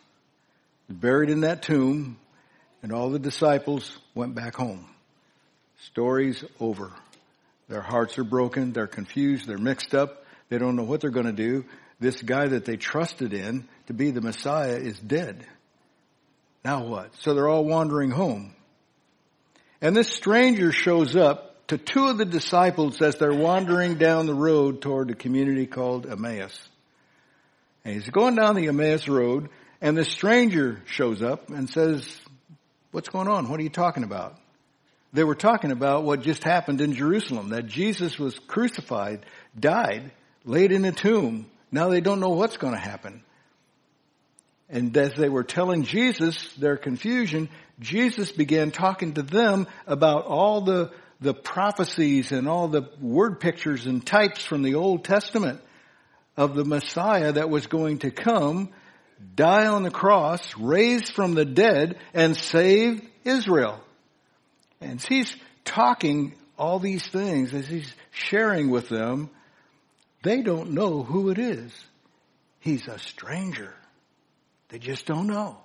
buried 0.88 1.30
in 1.30 1.40
that 1.40 1.62
tomb, 1.62 2.18
and 2.82 2.92
all 2.92 3.10
the 3.10 3.18
disciples 3.18 3.98
went 4.14 4.34
back 4.34 4.54
home. 4.54 4.86
Story's 5.84 6.44
over. 6.60 6.92
Their 7.68 7.80
hearts 7.80 8.18
are 8.18 8.24
broken. 8.24 8.72
They're 8.72 8.86
confused. 8.86 9.46
They're 9.46 9.58
mixed 9.58 9.94
up. 9.94 10.24
They 10.48 10.58
don't 10.58 10.76
know 10.76 10.84
what 10.84 11.00
they're 11.00 11.10
going 11.10 11.26
to 11.26 11.32
do. 11.32 11.64
This 11.98 12.22
guy 12.22 12.46
that 12.46 12.64
they 12.64 12.76
trusted 12.76 13.32
in 13.32 13.66
to 13.86 13.94
be 13.94 14.10
the 14.10 14.20
Messiah 14.20 14.76
is 14.76 14.98
dead. 14.98 15.46
Now 16.64 16.84
what? 16.84 17.14
So 17.16 17.34
they're 17.34 17.48
all 17.48 17.64
wandering 17.64 18.10
home. 18.10 18.54
And 19.80 19.96
this 19.96 20.08
stranger 20.08 20.72
shows 20.72 21.16
up 21.16 21.66
to 21.68 21.78
two 21.78 22.08
of 22.08 22.18
the 22.18 22.24
disciples 22.24 23.00
as 23.02 23.16
they're 23.16 23.34
wandering 23.34 23.96
down 23.96 24.26
the 24.26 24.34
road 24.34 24.80
toward 24.80 25.10
a 25.10 25.14
community 25.14 25.66
called 25.66 26.06
Emmaus. 26.06 26.56
And 27.86 27.94
he's 27.94 28.10
going 28.10 28.34
down 28.34 28.56
the 28.56 28.66
Emmaus 28.66 29.06
road 29.06 29.48
and 29.80 29.96
the 29.96 30.04
stranger 30.04 30.82
shows 30.86 31.22
up 31.22 31.50
and 31.50 31.70
says, 31.70 32.04
what's 32.90 33.08
going 33.08 33.28
on? 33.28 33.48
What 33.48 33.60
are 33.60 33.62
you 33.62 33.68
talking 33.68 34.02
about? 34.02 34.36
They 35.12 35.22
were 35.22 35.36
talking 35.36 35.70
about 35.70 36.02
what 36.02 36.22
just 36.22 36.42
happened 36.42 36.80
in 36.80 36.94
Jerusalem, 36.94 37.50
that 37.50 37.68
Jesus 37.68 38.18
was 38.18 38.36
crucified, 38.48 39.24
died, 39.56 40.10
laid 40.44 40.72
in 40.72 40.84
a 40.84 40.90
tomb. 40.90 41.46
Now 41.70 41.88
they 41.88 42.00
don't 42.00 42.18
know 42.18 42.30
what's 42.30 42.56
going 42.56 42.74
to 42.74 42.80
happen. 42.80 43.22
And 44.68 44.96
as 44.96 45.14
they 45.14 45.28
were 45.28 45.44
telling 45.44 45.84
Jesus 45.84 46.52
their 46.54 46.76
confusion, 46.76 47.48
Jesus 47.78 48.32
began 48.32 48.72
talking 48.72 49.14
to 49.14 49.22
them 49.22 49.68
about 49.86 50.26
all 50.26 50.62
the, 50.62 50.90
the 51.20 51.34
prophecies 51.34 52.32
and 52.32 52.48
all 52.48 52.66
the 52.66 52.90
word 53.00 53.38
pictures 53.38 53.86
and 53.86 54.04
types 54.04 54.44
from 54.44 54.62
the 54.62 54.74
Old 54.74 55.04
Testament 55.04 55.60
of 56.36 56.54
the 56.54 56.64
Messiah 56.64 57.32
that 57.32 57.50
was 57.50 57.66
going 57.66 57.98
to 58.00 58.10
come, 58.10 58.70
die 59.34 59.66
on 59.66 59.82
the 59.82 59.90
cross, 59.90 60.40
raised 60.58 61.12
from 61.12 61.34
the 61.34 61.44
dead, 61.44 61.98
and 62.12 62.36
save 62.36 63.06
Israel. 63.24 63.80
And 64.80 65.02
he's 65.02 65.34
talking 65.64 66.34
all 66.58 66.78
these 66.78 67.06
things 67.06 67.54
as 67.54 67.66
he's 67.66 67.92
sharing 68.10 68.70
with 68.70 68.88
them. 68.88 69.30
They 70.22 70.42
don't 70.42 70.72
know 70.72 71.02
who 71.02 71.30
it 71.30 71.38
is. 71.38 71.72
He's 72.60 72.86
a 72.88 72.98
stranger. 72.98 73.74
They 74.68 74.78
just 74.78 75.06
don't 75.06 75.28
know. 75.28 75.58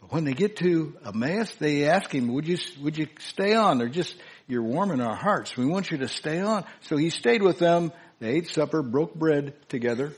But 0.00 0.12
when 0.12 0.24
they 0.24 0.34
get 0.34 0.56
to 0.56 0.94
Emmaus, 1.04 1.54
they 1.56 1.88
ask 1.88 2.14
him, 2.14 2.32
would 2.34 2.46
you, 2.46 2.58
would 2.82 2.98
you 2.98 3.08
stay 3.20 3.54
on? 3.54 3.78
They're 3.78 3.88
just, 3.88 4.14
you're 4.46 4.62
warming 4.62 5.00
our 5.00 5.16
hearts. 5.16 5.56
We 5.56 5.64
want 5.64 5.90
you 5.90 5.98
to 5.98 6.08
stay 6.08 6.40
on. 6.40 6.64
So 6.82 6.96
he 6.96 7.10
stayed 7.10 7.42
with 7.42 7.58
them. 7.58 7.92
They 8.18 8.30
ate 8.30 8.48
supper, 8.48 8.82
broke 8.82 9.14
bread 9.14 9.54
together. 9.68 10.12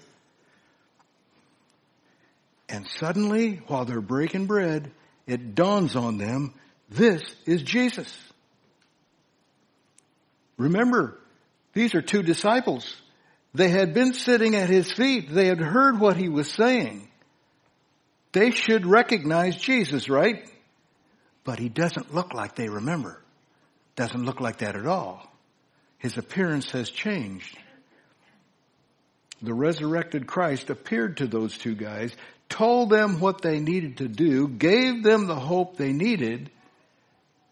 And 2.69 2.87
suddenly, 2.87 3.61
while 3.67 3.85
they're 3.85 4.01
breaking 4.01 4.47
bread, 4.47 4.91
it 5.27 5.55
dawns 5.55 5.97
on 5.97 6.19
them 6.19 6.55
this 6.91 7.23
is 7.45 7.63
Jesus. 7.63 8.17
Remember, 10.57 11.19
these 11.75 11.95
are 11.95 12.03
two 12.03 12.23
disciples. 12.23 12.97
They 13.55 13.69
had 13.69 13.95
been 13.95 14.13
sitting 14.13 14.57
at 14.57 14.69
his 14.69 14.91
feet. 14.93 15.33
They 15.33 15.47
had 15.47 15.61
heard 15.61 16.01
what 16.01 16.17
he 16.17 16.29
was 16.29 16.51
saying. 16.51 17.09
They 18.33 18.51
should 18.51 18.87
recognize 18.87 19.57
Jesus, 19.57 20.09
right? 20.09 20.49
But 21.45 21.59
he 21.59 21.69
doesn't 21.69 22.15
look 22.15 22.35
like 22.35 22.57
they 22.57 22.69
remember. 22.69 23.23
Doesn't 23.97 24.25
look 24.25 24.41
like 24.41 24.59
that 24.59 24.77
at 24.77 24.87
all. 24.87 25.23
His 25.99 26.19
appearance 26.19 26.71
has 26.73 26.91
changed. 26.91 27.57
The 29.43 29.55
resurrected 29.55 30.27
Christ 30.27 30.71
appeared 30.71 31.19
to 31.19 31.27
those 31.27 31.57
two 31.57 31.75
guys, 31.75 32.15
told 32.49 32.91
them 32.91 33.21
what 33.21 33.43
they 33.43 33.61
needed 33.61 33.99
to 33.99 34.09
do, 34.09 34.49
gave 34.49 35.03
them 35.03 35.27
the 35.27 35.39
hope 35.39 35.77
they 35.77 35.93
needed, 35.93 36.51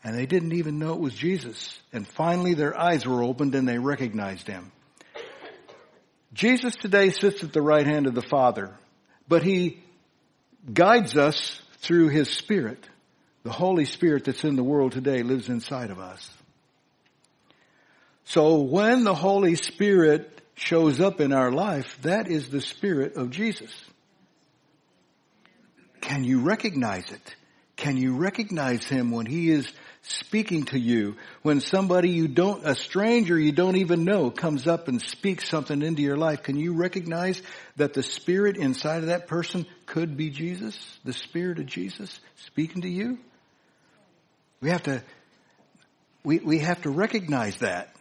and 0.03 0.17
they 0.17 0.27
didn't 0.27 0.53
even 0.53 0.79
know 0.79 0.95
it 0.95 1.01
was 1.01 1.15
Jesus. 1.15 1.79
And 1.93 2.07
finally 2.07 2.55
their 2.55 2.79
eyes 2.79 3.07
were 3.07 3.23
opened 3.23 3.55
and 3.55 3.69
they 3.69 3.79
recognized 3.79 4.47
him. 4.47 4.73
Jesus 6.33 6.75
today 6.77 7.11
sits 7.11 7.43
at 7.43 7.53
the 7.53 7.63
right 7.63 7.87
hand 7.87 8.07
of 8.07 8.15
the 8.15 8.23
Father, 8.23 8.77
but 9.29 9.43
he 9.43 9.83
guides 10.73 11.17
us 11.17 11.61
through 11.79 12.09
his 12.09 12.29
Spirit. 12.29 12.85
The 13.43 13.53
Holy 13.53 13.85
Spirit 13.85 14.25
that's 14.25 14.45
in 14.45 14.57
the 14.57 14.65
world 14.65 14.93
today 14.93 15.23
lives 15.23 15.49
inside 15.49 15.91
of 15.91 15.99
us. 15.99 16.29
So 18.25 18.57
when 18.57 19.05
the 19.05 19.15
Holy 19.15 19.55
Spirit 19.55 20.36
shows 20.57 21.01
up 21.01 21.21
in 21.21 21.33
our 21.33 21.53
life, 21.53 21.99
that 22.03 22.29
is 22.29 22.49
the 22.49 22.61
Spirit 22.61 23.17
of 23.17 23.31
Jesus. 23.31 23.71
Can 26.01 26.25
you 26.25 26.41
recognize 26.41 27.11
it? 27.11 27.37
Can 27.77 27.97
you 27.97 28.17
recognize 28.17 28.85
Him 28.87 29.11
when 29.11 29.27
He 29.27 29.51
is 29.51 29.71
speaking 30.03 30.65
to 30.67 30.79
you 30.79 31.17
when 31.43 31.61
somebody 31.61 32.11
you 32.11 32.29
don't, 32.29 32.65
a 32.65 32.75
stranger 32.75 33.39
you 33.39 33.53
don't 33.53 33.77
even 33.77 34.05
know 34.05 34.31
comes 34.31 34.67
up 34.67 34.89
and 34.89 35.03
speaks 35.03 35.49
something 35.49 35.83
into 35.83 36.01
your 36.01 36.17
life, 36.17 36.43
can 36.43 36.57
you 36.57 36.75
recognize 36.75 37.43
that 37.77 37.93
the 37.93 38.03
spirit 38.03 38.57
inside 38.57 38.99
of 38.99 39.07
that 39.07 39.27
person 39.27 39.67
could 39.85 40.17
be 40.17 40.31
Jesus? 40.31 40.79
The 41.05 41.13
spirit 41.13 41.59
of 41.59 41.67
Jesus 41.67 42.21
speaking 42.37 42.83
to 42.83 42.89
you? 42.89 43.19
We 44.61 44.71
have 44.71 44.85
to, 44.85 45.03
we, 46.25 46.39
we 46.39 46.59
have 46.61 46.83
to 46.83 46.91
recognize 46.91 47.59
that. 47.59 47.96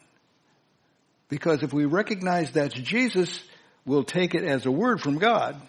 Because 1.29 1.63
if 1.63 1.74
we 1.74 1.86
recognize 1.86 2.51
that's 2.51 2.75
Jesus, 2.75 3.44
we'll 3.86 4.03
take 4.03 4.36
it 4.36 4.44
as 4.44 4.65
a 4.65 4.72
word 4.72 5.01
from 5.01 5.17
God. 5.17 5.60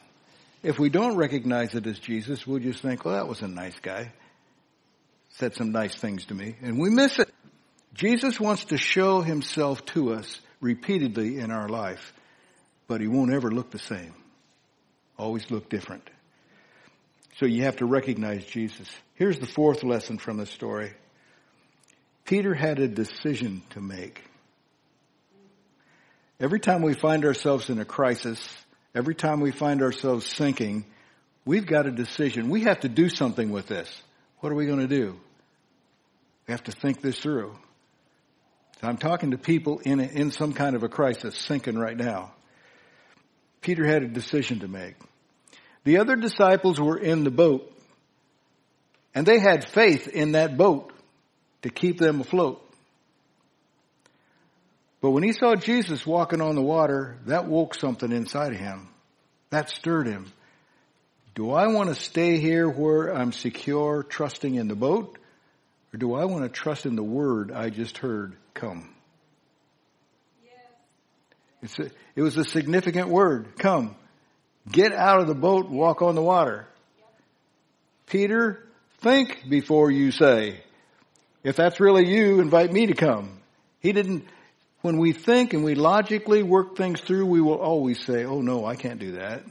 If 0.63 0.79
we 0.79 0.89
don't 0.89 1.17
recognize 1.17 1.75
it 1.75 1.87
as 1.87 1.99
Jesus, 1.99 2.47
we'll 2.47 2.59
just 2.59 2.83
think, 2.83 3.05
well, 3.05 3.15
that 3.15 3.29
was 3.29 3.43
a 3.43 3.49
nice 3.49 3.79
guy 3.81 4.13
said 5.37 5.55
some 5.55 5.71
nice 5.71 5.95
things 5.95 6.25
to 6.27 6.35
me, 6.35 6.57
and 6.63 6.79
we 6.79 6.89
miss 6.89 7.19
it. 7.19 7.29
Jesus 7.95 8.41
wants 8.41 8.67
to 8.67 8.79
show 8.79 9.21
himself 9.21 9.85
to 9.87 10.15
us 10.15 10.41
repeatedly 10.61 11.39
in 11.39 11.51
our 11.51 11.69
life, 11.69 12.15
but 12.89 13.01
he 13.01 13.07
won't 13.07 13.33
ever 13.33 13.51
look 13.51 13.71
the 13.71 13.79
same. 13.79 14.15
Always 15.19 15.51
look 15.51 15.69
different. 15.69 16.09
So 17.39 17.45
you 17.45 17.65
have 17.65 17.77
to 17.77 17.87
recognize 17.87 18.45
Jesus. 18.47 18.89
Here's 19.15 19.39
the 19.39 19.47
fourth 19.47 19.85
lesson 19.85 20.17
from 20.17 20.39
the 20.39 20.47
story. 20.47 20.93
Peter 22.25 22.55
had 22.55 22.79
a 22.79 22.89
decision 22.89 23.63
to 23.71 23.81
make. 23.81 24.23
Every 26.39 26.61
time 26.61 26.83
we 26.83 26.93
find 26.93 27.25
ourselves 27.25 27.71
in 27.71 27.79
a 27.79 27.85
crisis, 27.85 28.39
every 28.95 29.15
time 29.15 29.41
we 29.41 29.53
find 29.53 29.81
ourselves 29.81 30.27
sinking, 30.27 30.85
we've 31.47 31.67
got 31.67 31.87
a 31.87 31.91
decision. 31.91 32.51
We 32.51 32.65
have 32.65 32.81
to 32.81 32.89
do 32.89 33.09
something 33.09 33.51
with 33.51 33.69
this. 33.69 34.03
What 34.41 34.53
are 34.53 34.55
we 34.55 34.67
going 34.67 34.87
to 34.87 34.87
do? 34.87 35.19
We 36.47 36.53
have 36.53 36.65
to 36.65 36.73
think 36.73 37.01
this 37.01 37.19
through. 37.19 37.57
So 38.81 38.87
I'm 38.87 38.99
talking 38.99 39.31
to 39.31 39.39
people 39.39 39.79
in, 39.79 39.99
a, 39.99 40.05
in 40.05 40.31
some 40.31 40.53
kind 40.53 40.77
of 40.77 40.83
a 40.83 40.89
crisis, 40.91 41.39
sinking 41.39 41.79
right 41.79 41.97
now. 41.97 42.35
Peter 43.63 43.87
had 43.87 44.03
a 44.03 44.09
decision 44.09 44.61
to 44.61 44.69
make. 44.69 44.97
The 45.85 45.99
other 45.99 46.17
disciples 46.17 46.79
were 46.79 46.99
in 46.99 47.25
the 47.25 47.31
boat, 47.31 47.73
and 49.15 49.25
they 49.25 49.39
had 49.39 49.71
faith 49.71 50.07
in 50.07 50.33
that 50.33 50.59
boat 50.59 50.93
to 51.63 51.71
keep 51.71 51.99
them 51.99 52.21
afloat. 52.21 52.63
But 55.01 55.11
when 55.11 55.23
he 55.23 55.33
saw 55.33 55.55
Jesus 55.55 56.07
walking 56.07 56.41
on 56.41 56.55
the 56.55 56.63
water, 56.63 57.19
that 57.27 57.47
woke 57.47 57.75
something 57.75 58.11
inside 58.11 58.53
of 58.53 58.59
him. 58.59 58.89
That 59.51 59.71
stirred 59.71 60.07
him. 60.07 60.33
Do 61.35 61.51
I 61.53 61.67
want 61.69 61.91
to 61.91 61.95
stay 61.95 62.39
here 62.39 62.69
where 62.69 63.15
I'm 63.15 63.33
secure, 63.33 64.03
trusting 64.03 64.55
in 64.55 64.69
the 64.69 64.75
boat? 64.75 65.19
Or 65.93 65.99
do 65.99 66.15
I 66.15 66.25
want 66.25 66.45
to 66.45 66.49
trust 66.49 66.87
in 66.87 66.97
the 66.97 67.03
word 67.03 67.53
I 67.53 67.71
just 67.71 67.99
heard 67.99 68.37
come? 68.55 68.91
A, 71.63 71.91
it 72.15 72.23
was 72.23 72.37
a 72.37 72.45
significant 72.45 73.09
word. 73.09 73.59
Come. 73.59 73.97
Get 74.71 74.93
out 74.93 75.21
of 75.21 75.27
the 75.27 75.35
boat, 75.35 75.69
walk 75.69 76.03
on 76.03 76.15
the 76.15 76.23
water. 76.23 76.67
Peter, 78.07 78.65
think 78.99 79.49
before 79.49 79.91
you 79.91 80.11
say. 80.11 80.61
If 81.43 81.57
that's 81.57 81.81
really 81.81 82.09
you, 82.09 82.41
invite 82.41 82.73
me 82.73 82.87
to 82.87 82.95
come. 82.95 83.41
He 83.81 83.93
didn't, 83.93 84.25
when 84.87 84.99
we 84.99 85.13
think 85.13 85.53
and 85.53 85.63
we 85.63 85.75
logically 85.75 86.43
work 86.43 86.77
things 86.77 87.01
through, 87.01 87.27
we 87.27 87.43
will 87.43 87.59
always 87.59 88.03
say, 88.03 88.25
oh 88.25 88.41
no, 88.41 88.65
I 88.65 88.77
can't 88.77 88.99
do 88.99 89.13
that. 89.13 89.43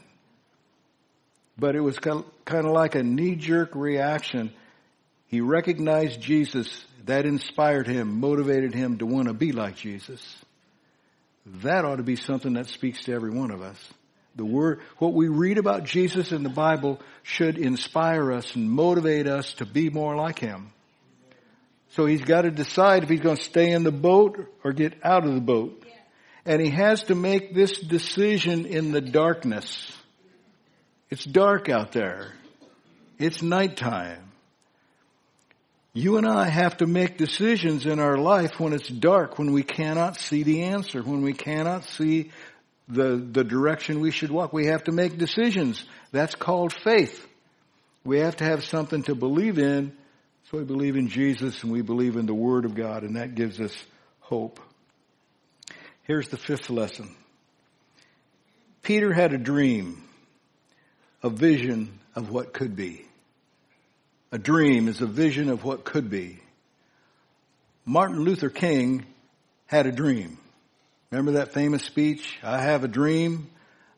But 1.58 1.76
it 1.76 1.82
was 1.82 2.00
kind 2.00 2.24
of 2.48 2.72
like 2.72 2.96
a 2.96 3.04
knee-jerk 3.04 3.76
reaction. 3.76 4.52
He 5.28 5.42
recognized 5.42 6.20
Jesus. 6.20 6.86
That 7.06 7.28
inspired 7.28 7.86
him, 7.86 8.20
motivated 8.20 8.74
him 8.74 8.98
to 8.98 9.06
want 9.06 9.28
to 9.28 9.34
be 9.36 9.52
like 9.52 9.76
Jesus. 9.76 10.44
That 11.46 11.86
ought 11.86 11.98
to 11.98 12.04
be 12.04 12.16
something 12.16 12.54
that 12.54 12.66
speaks 12.66 13.04
to 13.04 13.14
every 13.14 13.30
one 13.30 13.52
of 13.52 13.62
us. 13.62 13.78
The 14.36 14.46
word, 14.46 14.80
what 14.98 15.14
we 15.14 15.28
read 15.28 15.60
about 15.60 15.84
Jesus 15.84 16.32
in 16.32 16.42
the 16.42 16.50
Bible 16.50 17.00
should 17.22 17.60
inspire 17.60 18.32
us 18.32 18.56
and 18.56 18.72
motivate 18.72 19.28
us 19.28 19.54
to 19.56 19.66
be 19.66 19.92
more 19.92 20.16
like 20.16 20.40
Him. 20.40 20.72
So 21.96 22.06
he's 22.06 22.22
got 22.22 22.42
to 22.42 22.52
decide 22.52 23.04
if 23.04 23.10
he's 23.10 23.22
going 23.22 23.38
to 23.38 23.44
stay 23.44 23.72
in 23.72 23.84
the 23.84 23.92
boat 23.92 24.52
or 24.66 24.74
get 24.74 24.98
out 25.02 25.26
of 25.26 25.34
the 25.34 25.40
boat. 25.40 25.82
And 26.46 26.62
he 26.62 26.70
has 26.70 27.04
to 27.04 27.16
make 27.16 27.56
this 27.56 27.80
decision 27.80 28.66
in 28.66 28.92
the 28.92 29.00
darkness. 29.00 29.92
It's 31.10 31.24
dark 31.24 31.70
out 31.70 31.94
there. 31.94 32.34
It's 33.18 33.42
nighttime. 33.42 34.32
You 35.94 36.18
and 36.18 36.28
I 36.28 36.50
have 36.50 36.78
to 36.78 36.86
make 36.86 37.18
decisions 37.18 37.86
in 37.86 38.02
our 38.02 38.18
life 38.18 38.60
when 38.60 38.74
it's 38.74 38.90
dark, 38.90 39.40
when 39.40 39.54
we 39.54 39.64
cannot 39.64 40.18
see 40.18 40.44
the 40.44 40.64
answer, 40.64 41.02
when 41.02 41.22
we 41.22 41.32
cannot 41.32 41.86
see 41.86 42.32
the, 42.90 43.16
the 43.16 43.46
direction 43.46 44.02
we 44.02 44.12
should 44.12 44.32
walk. 44.32 44.52
We 44.52 44.66
have 44.66 44.84
to 44.84 44.92
make 44.92 45.18
decisions. 45.18 45.82
That's 46.12 46.36
called 46.36 46.74
faith. 46.74 47.26
We 48.04 48.20
have 48.20 48.36
to 48.38 48.44
have 48.44 48.66
something 48.66 49.04
to 49.04 49.16
believe 49.16 49.58
in 49.58 49.94
so 50.50 50.58
we 50.58 50.64
believe 50.64 50.96
in 50.96 51.08
Jesus 51.08 51.64
and 51.64 51.72
we 51.72 51.82
believe 51.82 52.18
in 52.18 52.28
the 52.28 52.34
Word 52.34 52.66
of 52.66 52.76
God, 52.76 53.04
and 53.04 53.16
that 53.16 53.36
gives 53.36 53.60
us 53.60 53.76
hope. 54.20 54.60
Here's 56.04 56.30
the 56.30 56.38
fifth 56.38 56.70
lesson. 56.70 57.16
Peter 58.84 59.12
had 59.12 59.34
a 59.34 59.40
dream, 59.40 60.04
a 61.24 61.30
vision 61.30 62.00
of 62.16 62.30
what 62.30 62.54
could 62.54 62.76
be. 62.76 63.06
A 64.32 64.38
dream 64.38 64.88
is 64.88 65.02
a 65.02 65.08
vision 65.08 65.50
of 65.50 65.64
what 65.64 65.84
could 65.84 66.10
be. 66.10 66.40
Martin 67.84 68.20
Luther 68.20 68.50
King 68.50 69.06
had 69.66 69.88
a 69.88 69.92
dream. 69.92 70.38
Remember 71.10 71.34
that 71.34 71.54
famous 71.54 71.84
speech? 71.84 72.38
I 72.44 72.62
have 72.62 72.84
a 72.84 72.88
dream. 72.88 73.50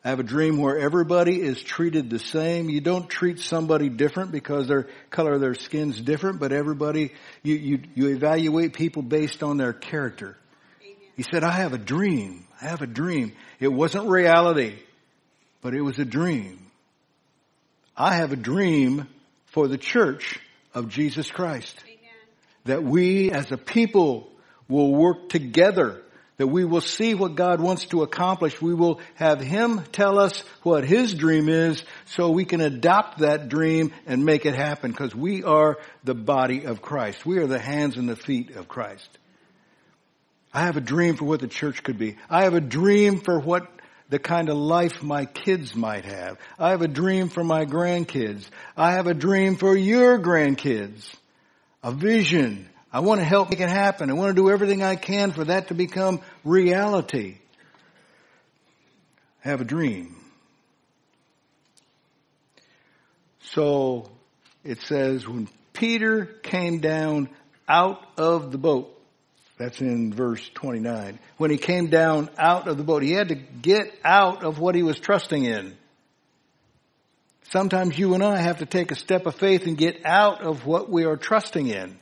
I 0.03 0.09
have 0.09 0.19
a 0.19 0.23
dream 0.23 0.57
where 0.57 0.77
everybody 0.77 1.41
is 1.41 1.61
treated 1.61 2.09
the 2.09 2.19
same. 2.19 2.69
You 2.69 2.81
don't 2.81 3.09
treat 3.09 3.39
somebody 3.39 3.89
different 3.89 4.31
because 4.31 4.67
their 4.67 4.87
color 5.09 5.33
of 5.33 5.41
their 5.41 5.55
skin's 5.55 5.99
different, 5.99 6.39
but 6.39 6.51
everybody, 6.51 7.11
you, 7.43 7.55
you, 7.55 7.79
you 7.95 8.07
evaluate 8.09 8.73
people 8.73 9.01
based 9.01 9.43
on 9.43 9.57
their 9.57 9.73
character. 9.73 10.37
Amen. 10.81 10.95
He 11.17 11.23
said, 11.23 11.43
I 11.43 11.51
have 11.51 11.73
a 11.73 11.77
dream. 11.77 12.45
I 12.61 12.65
have 12.65 12.81
a 12.81 12.87
dream. 12.87 13.33
It 13.59 13.67
wasn't 13.67 14.07
reality, 14.07 14.77
but 15.61 15.73
it 15.73 15.81
was 15.81 15.99
a 15.99 16.05
dream. 16.05 16.71
I 17.95 18.15
have 18.15 18.31
a 18.31 18.37
dream 18.37 19.07
for 19.47 19.67
the 19.67 19.77
church 19.77 20.39
of 20.73 20.87
Jesus 20.87 21.29
Christ. 21.31 21.75
Amen. 21.85 21.97
That 22.65 22.83
we 22.83 23.31
as 23.31 23.51
a 23.51 23.57
people 23.57 24.29
will 24.69 24.93
work 24.93 25.29
together 25.29 26.03
that 26.37 26.47
we 26.47 26.63
will 26.65 26.81
see 26.81 27.15
what 27.15 27.35
God 27.35 27.59
wants 27.59 27.85
to 27.87 28.03
accomplish. 28.03 28.61
We 28.61 28.75
will 28.75 29.01
have 29.15 29.41
Him 29.41 29.83
tell 29.91 30.19
us 30.19 30.43
what 30.61 30.85
His 30.85 31.13
dream 31.13 31.49
is 31.49 31.83
so 32.05 32.29
we 32.29 32.45
can 32.45 32.61
adopt 32.61 33.19
that 33.19 33.49
dream 33.49 33.91
and 34.05 34.23
make 34.23 34.45
it 34.45 34.53
happen 34.53 34.91
because 34.91 35.15
we 35.15 35.43
are 35.43 35.79
the 36.03 36.15
body 36.15 36.65
of 36.65 36.81
Christ. 36.81 37.25
We 37.25 37.39
are 37.39 37.47
the 37.47 37.59
hands 37.59 37.97
and 37.97 38.07
the 38.07 38.15
feet 38.15 38.55
of 38.55 38.67
Christ. 38.67 39.09
I 40.53 40.61
have 40.61 40.77
a 40.77 40.81
dream 40.81 41.15
for 41.15 41.25
what 41.25 41.39
the 41.39 41.47
church 41.47 41.83
could 41.83 41.97
be. 41.97 42.17
I 42.29 42.43
have 42.43 42.53
a 42.53 42.61
dream 42.61 43.19
for 43.19 43.39
what 43.39 43.67
the 44.09 44.19
kind 44.19 44.49
of 44.49 44.57
life 44.57 45.03
my 45.03 45.25
kids 45.25 45.75
might 45.75 46.05
have. 46.05 46.37
I 46.57 46.69
have 46.69 46.81
a 46.81 46.87
dream 46.87 47.29
for 47.29 47.43
my 47.43 47.65
grandkids. 47.65 48.47
I 48.75 48.93
have 48.93 49.07
a 49.07 49.13
dream 49.13 49.55
for 49.55 49.75
your 49.75 50.17
grandkids. 50.19 51.13
A 51.83 51.91
vision 51.91 52.69
I 52.91 53.01
want 53.01 53.19
to 53.19 53.25
help 53.25 53.49
make 53.49 53.59
it 53.59 53.69
happen. 53.69 54.09
I 54.09 54.13
want 54.13 54.35
to 54.35 54.41
do 54.41 54.49
everything 54.49 54.81
I 54.81 54.95
can 54.95 55.31
for 55.31 55.45
that 55.45 55.67
to 55.67 55.73
become 55.73 56.21
reality. 56.43 57.37
Have 59.41 59.61
a 59.61 59.65
dream. 59.65 60.15
So 63.41 64.09
it 64.63 64.81
says 64.81 65.27
when 65.27 65.49
Peter 65.73 66.25
came 66.25 66.79
down 66.79 67.29
out 67.67 68.01
of 68.17 68.51
the 68.51 68.57
boat, 68.57 68.93
that's 69.57 69.81
in 69.81 70.13
verse 70.13 70.47
29. 70.53 71.19
When 71.37 71.51
he 71.51 71.57
came 71.57 71.87
down 71.87 72.29
out 72.37 72.67
of 72.67 72.77
the 72.77 72.83
boat, 72.83 73.03
he 73.03 73.11
had 73.11 73.29
to 73.29 73.35
get 73.35 73.93
out 74.03 74.43
of 74.43 74.59
what 74.59 74.75
he 74.75 74.83
was 74.83 74.99
trusting 74.99 75.43
in. 75.43 75.75
Sometimes 77.49 77.97
you 77.97 78.13
and 78.13 78.23
I 78.23 78.37
have 78.37 78.59
to 78.59 78.65
take 78.65 78.91
a 78.91 78.95
step 78.95 79.25
of 79.25 79.35
faith 79.35 79.65
and 79.65 79.77
get 79.77 80.05
out 80.05 80.41
of 80.41 80.65
what 80.65 80.89
we 80.89 81.05
are 81.05 81.17
trusting 81.17 81.67
in 81.67 81.97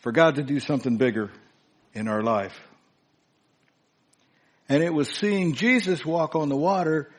for 0.00 0.12
God 0.12 0.36
to 0.36 0.42
do 0.42 0.60
something 0.60 0.96
bigger 0.96 1.30
in 1.94 2.08
our 2.08 2.22
life. 2.22 2.58
And 4.68 4.82
it 4.82 4.94
was 4.94 5.08
seeing 5.08 5.54
Jesus 5.54 6.04
walk 6.04 6.36
on 6.36 6.48
the 6.48 6.56
water 6.56 7.10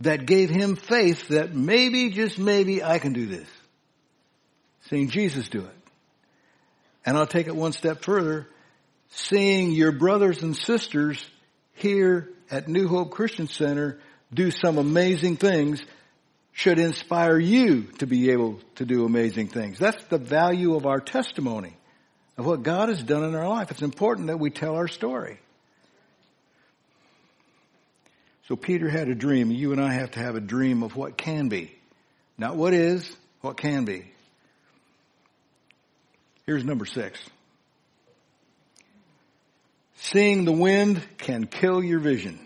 that 0.00 0.26
gave 0.26 0.50
him 0.50 0.76
faith 0.76 1.28
that 1.28 1.54
maybe, 1.54 2.10
just 2.10 2.38
maybe, 2.38 2.82
I 2.82 2.98
can 2.98 3.12
do 3.12 3.26
this. 3.26 3.48
Seeing 4.88 5.08
Jesus 5.08 5.48
do 5.48 5.60
it. 5.60 5.76
And 7.06 7.16
I'll 7.16 7.26
take 7.26 7.46
it 7.46 7.54
one 7.54 7.72
step 7.72 8.02
further. 8.02 8.48
Seeing 9.10 9.72
your 9.72 9.92
brothers 9.92 10.42
and 10.42 10.56
sisters 10.56 11.24
here 11.74 12.30
at 12.50 12.68
New 12.68 12.88
Hope 12.88 13.10
Christian 13.10 13.48
Center 13.48 13.98
do 14.32 14.50
some 14.50 14.78
amazing 14.78 15.36
things 15.36 15.84
should 16.52 16.78
inspire 16.78 17.38
you 17.38 17.82
to 17.98 18.06
be 18.06 18.30
able 18.30 18.60
to 18.76 18.84
do 18.84 19.04
amazing 19.04 19.48
things. 19.48 19.78
That's 19.78 20.02
the 20.04 20.18
value 20.18 20.74
of 20.74 20.86
our 20.86 21.00
testimony 21.00 21.76
of 22.36 22.46
what 22.46 22.62
God 22.62 22.88
has 22.88 23.02
done 23.02 23.24
in 23.24 23.34
our 23.34 23.48
life. 23.48 23.70
It's 23.70 23.82
important 23.82 24.28
that 24.28 24.38
we 24.38 24.50
tell 24.50 24.74
our 24.76 24.88
story. 24.88 25.38
So 28.48 28.56
Peter 28.56 28.88
had 28.88 29.08
a 29.08 29.14
dream. 29.14 29.50
You 29.50 29.72
and 29.72 29.80
I 29.80 29.92
have 29.94 30.12
to 30.12 30.20
have 30.20 30.34
a 30.34 30.40
dream 30.40 30.82
of 30.82 30.96
what 30.96 31.16
can 31.16 31.48
be. 31.48 31.72
Not 32.36 32.56
what 32.56 32.74
is, 32.74 33.10
what 33.40 33.56
can 33.56 33.84
be. 33.84 34.10
Here's 36.44 36.64
number 36.64 36.84
six. 36.84 37.18
Seeing 39.96 40.44
the 40.44 40.52
wind 40.52 41.02
can 41.16 41.46
kill 41.46 41.82
your 41.82 42.00
vision. 42.00 42.38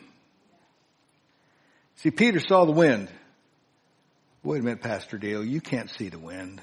See, 1.96 2.12
Peter 2.12 2.38
saw 2.38 2.64
the 2.64 2.72
wind. 2.72 3.08
Wait 4.44 4.60
a 4.60 4.62
minute, 4.62 4.82
Pastor 4.82 5.18
Dale, 5.18 5.44
you 5.44 5.60
can't 5.60 5.90
see 5.90 6.10
the 6.10 6.18
wind. 6.18 6.60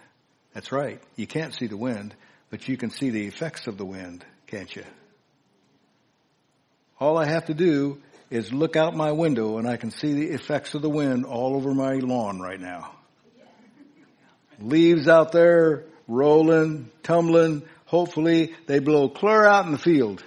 That's 0.53 0.71
right. 0.71 1.01
You 1.17 1.27
can't 1.27 1.53
see 1.53 1.67
the 1.67 1.75
wind 1.75 2.15
but 2.49 2.67
you 2.67 2.77
can 2.77 2.89
see 2.89 3.09
the 3.09 3.25
effects 3.25 3.67
of 3.67 3.77
the 3.77 3.85
wind, 3.85 4.25
can't 4.47 4.73
you? 4.75 4.83
All 6.99 7.17
I 7.17 7.25
have 7.25 7.45
to 7.45 7.53
do 7.53 8.01
is 8.29 8.53
look 8.53 8.75
out 8.75 8.95
my 8.95 9.11
window 9.11 9.57
and 9.57 9.67
I 9.67 9.77
can 9.77 9.91
see 9.91 10.13
the 10.13 10.27
effects 10.31 10.73
of 10.73 10.81
the 10.81 10.89
wind 10.89 11.25
all 11.25 11.55
over 11.55 11.73
my 11.73 11.95
lawn 11.95 12.39
right 12.39 12.59
now. 12.59 12.91
Leaves 14.59 15.07
out 15.07 15.31
there 15.31 15.83
rolling, 16.07 16.89
tumbling, 17.03 17.63
hopefully 17.85 18.55
they 18.67 18.79
blow 18.79 19.09
clear 19.09 19.45
out 19.45 19.65
in 19.65 19.71
the 19.71 19.77
field. 19.77 20.23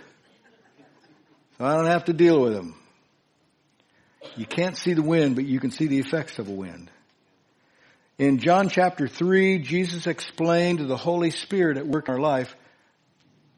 So 1.57 1.65
I 1.65 1.75
don't 1.75 1.87
have 1.87 2.05
to 2.05 2.13
deal 2.13 2.41
with 2.41 2.53
them. 2.53 2.75
You 4.37 4.47
can't 4.47 4.77
see 4.77 4.93
the 4.93 5.03
wind, 5.03 5.35
but 5.35 5.45
you 5.45 5.59
can 5.59 5.71
see 5.71 5.87
the 5.87 5.99
effects 5.99 6.39
of 6.39 6.49
a 6.49 6.53
wind. 6.53 6.91
In 8.19 8.39
John 8.39 8.69
chapter 8.69 9.07
3, 9.07 9.61
Jesus 9.61 10.09
explained 10.09 10.81
the 10.81 10.97
Holy 10.97 11.31
Spirit 11.31 11.77
at 11.77 11.87
work 11.87 12.09
in 12.09 12.15
our 12.15 12.21
life, 12.21 12.53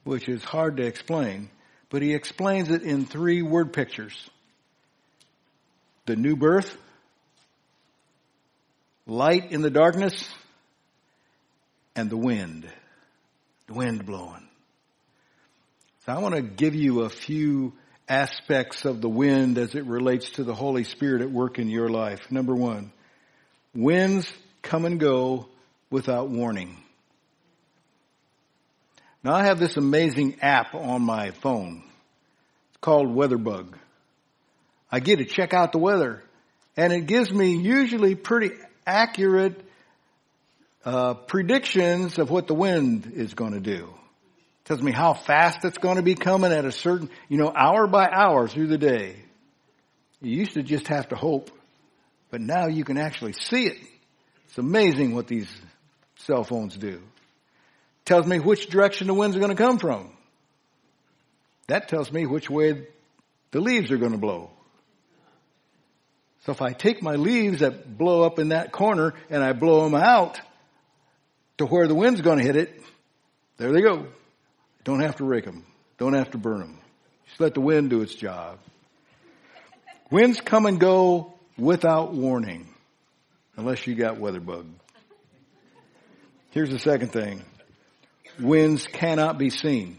which 0.05 0.29
is 0.29 0.45
hard 0.45 0.77
to 0.77 0.83
explain, 0.85 1.49
but 1.89 2.03
he 2.03 2.13
explains 2.13 2.71
it 2.71 2.83
in 2.83 3.07
three 3.07 3.41
word 3.41 3.73
pictures. 3.73 4.29
The 6.05 6.15
new 6.15 6.37
birth, 6.37 6.77
light 9.07 9.51
in 9.51 9.63
the 9.63 9.71
darkness, 9.71 10.29
and 11.97 12.11
the 12.11 12.19
wind. 12.19 12.69
The 13.67 13.75
wind 13.75 14.05
blowing. 14.05 14.47
So 16.05 16.13
I 16.13 16.19
want 16.19 16.35
to 16.35 16.43
give 16.43 16.75
you 16.75 17.03
a 17.03 17.09
few 17.09 17.73
aspects 18.07 18.85
of 18.85 19.01
the 19.01 19.09
wind 19.09 19.57
as 19.57 19.75
it 19.75 19.87
relates 19.87 20.33
to 20.33 20.45
the 20.45 20.55
Holy 20.55 20.85
Spirit 20.85 21.23
at 21.23 21.31
work 21.31 21.59
in 21.59 21.69
your 21.69 21.89
life. 21.89 22.31
Number 22.31 22.55
one, 22.55 22.93
winds 23.75 24.31
come 24.63 24.85
and 24.85 25.01
go 25.01 25.47
without 25.91 26.29
warning. 26.29 26.77
Now 29.23 29.35
I 29.35 29.45
have 29.45 29.59
this 29.59 29.77
amazing 29.77 30.41
app 30.41 30.75
on 30.75 31.03
my 31.03 31.31
phone. 31.31 31.83
It's 32.71 32.79
called 32.81 33.09
WeatherBug. 33.09 33.75
I 34.91 35.01
get 35.01 35.17
to 35.17 35.25
check 35.25 35.53
out 35.53 35.73
the 35.73 35.79
weather 35.79 36.23
and 36.77 36.93
it 36.93 37.07
gives 37.07 37.31
me 37.31 37.57
usually 37.57 38.15
pretty 38.15 38.53
accurate 38.87 39.61
uh, 40.85 41.15
predictions 41.15 42.19
of 42.19 42.31
what 42.31 42.47
the 42.47 42.55
wind 42.55 43.13
is 43.15 43.35
going 43.35 43.53
to 43.53 43.61
do. 43.61 43.85
It 43.85 44.65
tells 44.65 44.83
me 44.83 44.93
how 44.93 45.13
fast 45.13 45.65
it's 45.65 45.79
going 45.79 45.97
to 45.97 46.03
be 46.03 46.15
coming 46.15 46.53
at 46.53 46.65
a 46.65 46.73
certain, 46.73 47.11
you 47.29 47.37
know, 47.37 47.53
hour 47.55 47.87
by 47.87 48.09
hour 48.11 48.49
through 48.49 48.69
the 48.69 48.79
day. 48.79 49.17
You 50.23 50.37
used 50.37 50.55
to 50.55 50.63
just 50.63 50.89
have 50.89 51.09
to 51.11 51.17
hope, 51.17 51.51
but 52.31 52.41
now 52.41 52.67
you 52.67 52.85
can 52.85 52.97
actually 52.97 53.35
see 53.35 53.67
it. 53.67 53.77
It's 54.51 54.59
amazing 54.59 55.15
what 55.15 55.29
these 55.29 55.49
cell 56.17 56.43
phones 56.43 56.77
do. 56.77 57.01
Tells 58.05 58.27
me 58.27 58.41
which 58.41 58.67
direction 58.67 59.07
the 59.07 59.15
winds 59.15 59.37
are 59.37 59.39
going 59.39 59.57
to 59.57 59.63
come 59.63 59.79
from. 59.79 60.11
That 61.69 61.87
tells 61.87 62.11
me 62.11 62.27
which 62.27 62.51
way 62.51 62.89
the 63.53 63.61
leaves 63.61 63.93
are 63.93 63.97
going 63.97 64.11
to 64.11 64.19
blow. 64.19 64.51
So 66.47 66.51
if 66.51 66.63
I 66.63 66.73
take 66.73 67.01
my 67.01 67.15
leaves 67.15 67.61
that 67.61 67.97
blow 67.97 68.25
up 68.25 68.41
in 68.41 68.49
that 68.49 68.73
corner 68.73 69.15
and 69.29 69.41
I 69.41 69.53
blow 69.53 69.85
them 69.85 69.95
out 69.95 70.41
to 71.59 71.67
where 71.67 71.87
the 71.87 71.95
wind's 71.95 72.21
going 72.21 72.39
to 72.39 72.45
hit 72.45 72.57
it, 72.57 72.83
there 73.57 73.71
they 73.71 73.83
go. 73.83 74.09
Don't 74.83 75.01
have 75.01 75.17
to 75.17 75.25
rake 75.25 75.45
them. 75.45 75.65
Don't 75.97 76.15
have 76.15 76.33
to 76.33 76.39
burn 76.39 76.59
them. 76.59 76.79
Just 77.29 77.41
let 77.41 77.55
the 77.55 77.61
wind 77.61 77.91
do 77.91 78.01
its 78.01 78.17
job. 78.17 78.59
Winds 80.11 80.41
come 80.41 80.67
and 80.67 80.81
go 80.81 81.35
without 81.57 82.13
warning 82.13 82.67
unless 83.61 83.87
you 83.87 83.95
got 83.95 84.17
WeatherBug. 84.17 84.65
Here's 86.51 86.71
the 86.71 86.79
second 86.79 87.13
thing. 87.13 87.43
Winds 88.41 88.87
cannot 88.87 89.39
be 89.39 89.51
seen. 89.51 89.99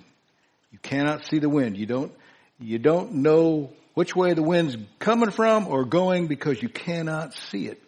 You 0.72 0.80
cannot 0.80 1.26
see 1.28 1.38
the 1.38 1.48
wind. 1.48 1.78
You 1.78 1.86
don't, 1.86 2.12
you 2.60 2.80
don't 2.80 3.14
know 3.16 3.72
which 3.94 4.16
way 4.16 4.34
the 4.34 4.42
wind's 4.42 4.78
coming 4.98 5.30
from 5.30 5.68
or 5.68 5.86
going 5.86 6.26
because 6.26 6.62
you 6.62 6.70
cannot 6.70 7.36
see 7.36 7.68
it. 7.68 7.82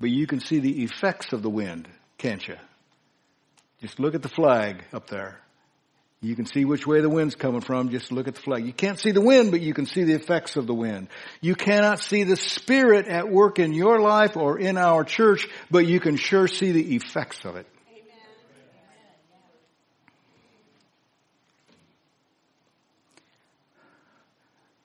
But 0.00 0.10
you 0.10 0.26
can 0.26 0.40
see 0.40 0.58
the 0.58 0.82
effects 0.82 1.32
of 1.32 1.42
the 1.42 1.50
wind, 1.50 1.88
can't 2.18 2.46
you? 2.46 2.56
Just 3.80 4.00
look 4.00 4.16
at 4.16 4.22
the 4.22 4.28
flag 4.28 4.82
up 4.92 5.08
there. 5.08 5.38
You 6.24 6.34
can 6.34 6.46
see 6.46 6.64
which 6.64 6.86
way 6.86 7.02
the 7.02 7.10
wind's 7.10 7.34
coming 7.34 7.60
from. 7.60 7.90
Just 7.90 8.10
look 8.10 8.28
at 8.28 8.34
the 8.34 8.40
flag. 8.40 8.64
You 8.64 8.72
can't 8.72 8.98
see 8.98 9.10
the 9.10 9.20
wind, 9.20 9.50
but 9.50 9.60
you 9.60 9.74
can 9.74 9.84
see 9.84 10.04
the 10.04 10.14
effects 10.14 10.56
of 10.56 10.66
the 10.66 10.72
wind. 10.72 11.08
You 11.42 11.54
cannot 11.54 11.98
see 11.98 12.24
the 12.24 12.36
Spirit 12.36 13.08
at 13.08 13.28
work 13.28 13.58
in 13.58 13.74
your 13.74 14.00
life 14.00 14.34
or 14.34 14.58
in 14.58 14.78
our 14.78 15.04
church, 15.04 15.46
but 15.70 15.86
you 15.86 16.00
can 16.00 16.16
sure 16.16 16.48
see 16.48 16.72
the 16.72 16.96
effects 16.96 17.44
of 17.44 17.56
it. 17.56 17.66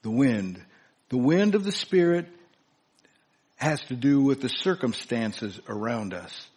The 0.02 0.12
wind. 0.12 0.62
The 1.08 1.18
wind 1.18 1.56
of 1.56 1.64
the 1.64 1.72
Spirit 1.72 2.28
has 3.56 3.80
to 3.84 3.96
do 3.96 4.22
with 4.22 4.42
the 4.42 4.50
circumstances 4.50 5.58
around 5.70 6.14
us. 6.14 6.50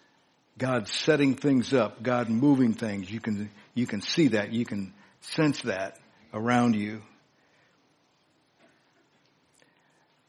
God 0.58 0.88
setting 0.88 1.34
things 1.34 1.72
up, 1.72 2.02
God 2.02 2.28
moving 2.28 2.74
things. 2.74 3.10
You 3.10 3.20
can, 3.20 3.50
you 3.74 3.86
can 3.86 4.00
see 4.00 4.28
that. 4.28 4.52
You 4.52 4.64
can 4.64 4.92
sense 5.20 5.62
that 5.62 5.98
around 6.32 6.74
you. 6.74 7.02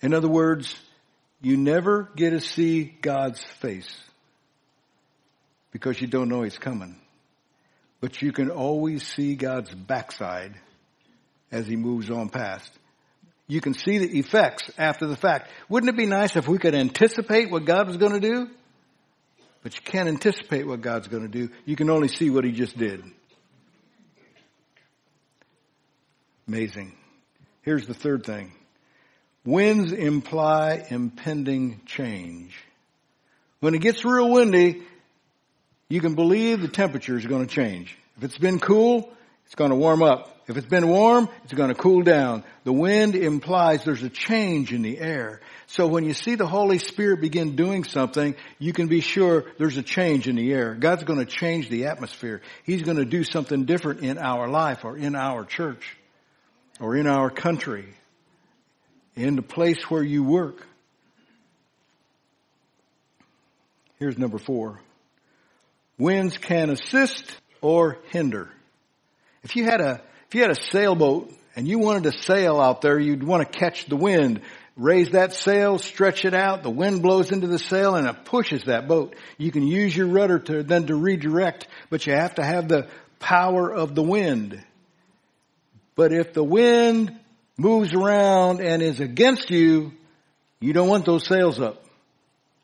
In 0.01 0.13
other 0.13 0.27
words, 0.27 0.75
you 1.41 1.57
never 1.57 2.09
get 2.15 2.31
to 2.31 2.39
see 2.39 2.83
God's 3.01 3.41
face 3.61 3.93
because 5.71 5.99
you 5.99 6.07
don't 6.07 6.29
know 6.29 6.43
He's 6.43 6.57
coming. 6.57 6.97
But 7.99 8.21
you 8.21 8.31
can 8.31 8.49
always 8.49 9.05
see 9.07 9.35
God's 9.35 9.73
backside 9.73 10.55
as 11.51 11.67
He 11.67 11.75
moves 11.75 12.09
on 12.09 12.29
past. 12.29 12.69
You 13.47 13.61
can 13.61 13.73
see 13.73 13.97
the 13.97 14.19
effects 14.19 14.69
after 14.77 15.05
the 15.07 15.15
fact. 15.15 15.49
Wouldn't 15.69 15.89
it 15.89 15.97
be 15.97 16.05
nice 16.05 16.35
if 16.35 16.47
we 16.47 16.57
could 16.57 16.75
anticipate 16.75 17.51
what 17.51 17.65
God 17.65 17.87
was 17.87 17.97
going 17.97 18.13
to 18.13 18.19
do? 18.19 18.49
But 19.63 19.75
you 19.75 19.81
can't 19.83 20.09
anticipate 20.09 20.67
what 20.67 20.81
God's 20.81 21.07
going 21.07 21.23
to 21.23 21.29
do. 21.29 21.49
You 21.65 21.75
can 21.75 21.89
only 21.89 22.09
see 22.09 22.29
what 22.29 22.43
He 22.43 22.51
just 22.51 22.77
did. 22.77 23.03
Amazing. 26.47 26.93
Here's 27.61 27.87
the 27.87 27.93
third 27.93 28.25
thing. 28.25 28.51
Winds 29.45 29.91
imply 29.91 30.85
impending 30.89 31.81
change. 31.85 32.55
When 33.59 33.73
it 33.73 33.79
gets 33.79 34.03
real 34.03 34.29
windy, 34.29 34.83
you 35.89 36.01
can 36.01 36.15
believe 36.15 36.61
the 36.61 36.67
temperature 36.67 37.17
is 37.17 37.25
going 37.25 37.45
to 37.45 37.53
change. 37.53 37.97
If 38.17 38.23
it's 38.23 38.37
been 38.37 38.59
cool, 38.59 39.11
it's 39.45 39.55
going 39.55 39.69
to 39.69 39.75
warm 39.75 40.03
up. 40.03 40.29
If 40.47 40.57
it's 40.57 40.67
been 40.67 40.89
warm, 40.89 41.29
it's 41.45 41.53
going 41.53 41.69
to 41.69 41.75
cool 41.75 42.01
down. 42.01 42.43
The 42.65 42.73
wind 42.73 43.15
implies 43.15 43.85
there's 43.85 44.03
a 44.03 44.09
change 44.09 44.73
in 44.73 44.81
the 44.81 44.99
air. 44.99 45.39
So 45.67 45.87
when 45.87 46.03
you 46.03 46.13
see 46.13 46.35
the 46.35 46.47
Holy 46.47 46.79
Spirit 46.79 47.21
begin 47.21 47.55
doing 47.55 47.85
something, 47.85 48.35
you 48.59 48.73
can 48.73 48.87
be 48.87 48.99
sure 48.99 49.45
there's 49.57 49.77
a 49.77 49.83
change 49.83 50.27
in 50.27 50.35
the 50.35 50.51
air. 50.51 50.75
God's 50.75 51.05
going 51.05 51.19
to 51.19 51.25
change 51.25 51.69
the 51.69 51.85
atmosphere. 51.85 52.41
He's 52.65 52.81
going 52.81 52.97
to 52.97 53.05
do 53.05 53.23
something 53.23 53.63
different 53.63 54.01
in 54.01 54.17
our 54.17 54.49
life 54.49 54.83
or 54.83 54.97
in 54.97 55.15
our 55.15 55.45
church 55.45 55.97
or 56.79 56.95
in 56.95 57.07
our 57.07 57.29
country, 57.29 57.93
in 59.15 59.35
the 59.35 59.41
place 59.41 59.89
where 59.89 60.03
you 60.03 60.23
work. 60.23 60.65
Here's 63.99 64.17
number 64.17 64.37
four. 64.37 64.79
Winds 65.97 66.37
can 66.37 66.69
assist 66.69 67.37
or 67.61 67.99
hinder. 68.09 68.49
If 69.43 69.55
you 69.55 69.65
had 69.65 69.81
a 69.81 70.01
if 70.27 70.35
you 70.35 70.41
had 70.41 70.51
a 70.51 70.61
sailboat 70.71 71.31
and 71.55 71.67
you 71.67 71.77
wanted 71.77 72.11
to 72.11 72.23
sail 72.23 72.59
out 72.59 72.81
there, 72.81 72.99
you'd 72.99 73.23
want 73.23 73.49
to 73.49 73.59
catch 73.59 73.85
the 73.85 73.95
wind. 73.95 74.41
Raise 74.75 75.11
that 75.11 75.33
sail, 75.33 75.77
stretch 75.77 76.25
it 76.25 76.33
out, 76.33 76.63
the 76.63 76.71
wind 76.71 77.03
blows 77.03 77.31
into 77.31 77.45
the 77.45 77.59
sail 77.59 77.95
and 77.95 78.07
it 78.07 78.25
pushes 78.25 78.63
that 78.63 78.87
boat. 78.87 79.15
You 79.37 79.51
can 79.51 79.67
use 79.67 79.95
your 79.95 80.07
rudder 80.07 80.39
to 80.39 80.63
then 80.63 80.87
to 80.87 80.95
redirect, 80.95 81.67
but 81.91 82.07
you 82.07 82.13
have 82.13 82.35
to 82.35 82.43
have 82.43 82.67
the 82.67 82.87
power 83.19 83.71
of 83.71 83.93
the 83.93 84.01
wind. 84.01 84.63
But 85.95 86.11
if 86.11 86.33
the 86.33 86.43
wind 86.43 87.17
moves 87.57 87.93
around 87.93 88.61
and 88.61 88.81
is 88.81 88.99
against 88.99 89.49
you, 89.49 89.93
you 90.59 90.73
don't 90.73 90.87
want 90.87 91.05
those 91.05 91.27
sails 91.27 91.59
up. 91.59 91.83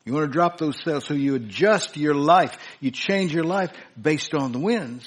You 0.04 0.14
want 0.14 0.26
to 0.26 0.32
drop 0.32 0.58
those 0.58 0.82
sails 0.82 1.04
so 1.04 1.14
you 1.14 1.34
adjust 1.34 1.96
your 1.96 2.14
life. 2.14 2.56
You 2.80 2.90
change 2.90 3.34
your 3.34 3.44
life 3.44 3.70
based 4.00 4.34
on 4.34 4.52
the 4.52 4.58
winds. 4.58 5.06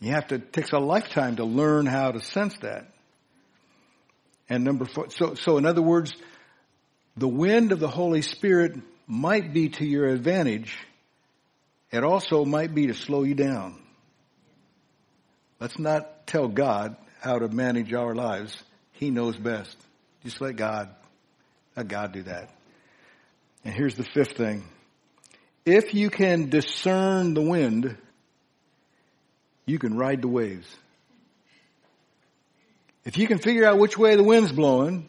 You 0.00 0.12
have 0.12 0.28
to, 0.28 0.36
it 0.36 0.52
takes 0.52 0.72
a 0.72 0.78
lifetime 0.78 1.36
to 1.36 1.44
learn 1.44 1.86
how 1.86 2.12
to 2.12 2.20
sense 2.20 2.56
that. 2.58 2.86
And 4.48 4.64
number 4.64 4.84
four, 4.84 5.10
so, 5.10 5.34
so 5.34 5.58
in 5.58 5.66
other 5.66 5.82
words, 5.82 6.14
the 7.16 7.28
wind 7.28 7.72
of 7.72 7.80
the 7.80 7.88
Holy 7.88 8.22
Spirit 8.22 8.76
might 9.06 9.52
be 9.52 9.70
to 9.70 9.84
your 9.84 10.06
advantage. 10.06 10.76
It 11.90 12.04
also 12.04 12.44
might 12.44 12.74
be 12.74 12.86
to 12.86 12.94
slow 12.94 13.24
you 13.24 13.34
down. 13.34 13.82
Let's 15.60 15.78
not 15.78 16.26
tell 16.26 16.48
God 16.48 16.96
how 17.20 17.38
to 17.38 17.48
manage 17.48 17.92
our 17.92 18.14
lives. 18.14 18.62
He 18.92 19.10
knows 19.10 19.36
best. 19.36 19.76
Just 20.24 20.40
let 20.40 20.56
God, 20.56 20.90
let 21.76 21.88
God 21.88 22.12
do 22.12 22.22
that. 22.24 22.50
And 23.64 23.74
here's 23.74 23.96
the 23.96 24.04
fifth 24.04 24.36
thing. 24.36 24.64
If 25.64 25.94
you 25.94 26.10
can 26.10 26.48
discern 26.48 27.34
the 27.34 27.42
wind, 27.42 27.96
you 29.66 29.78
can 29.78 29.96
ride 29.96 30.22
the 30.22 30.28
waves. 30.28 30.68
If 33.04 33.18
you 33.18 33.26
can 33.26 33.38
figure 33.38 33.64
out 33.64 33.78
which 33.78 33.98
way 33.98 34.16
the 34.16 34.22
wind's 34.22 34.52
blowing, 34.52 35.08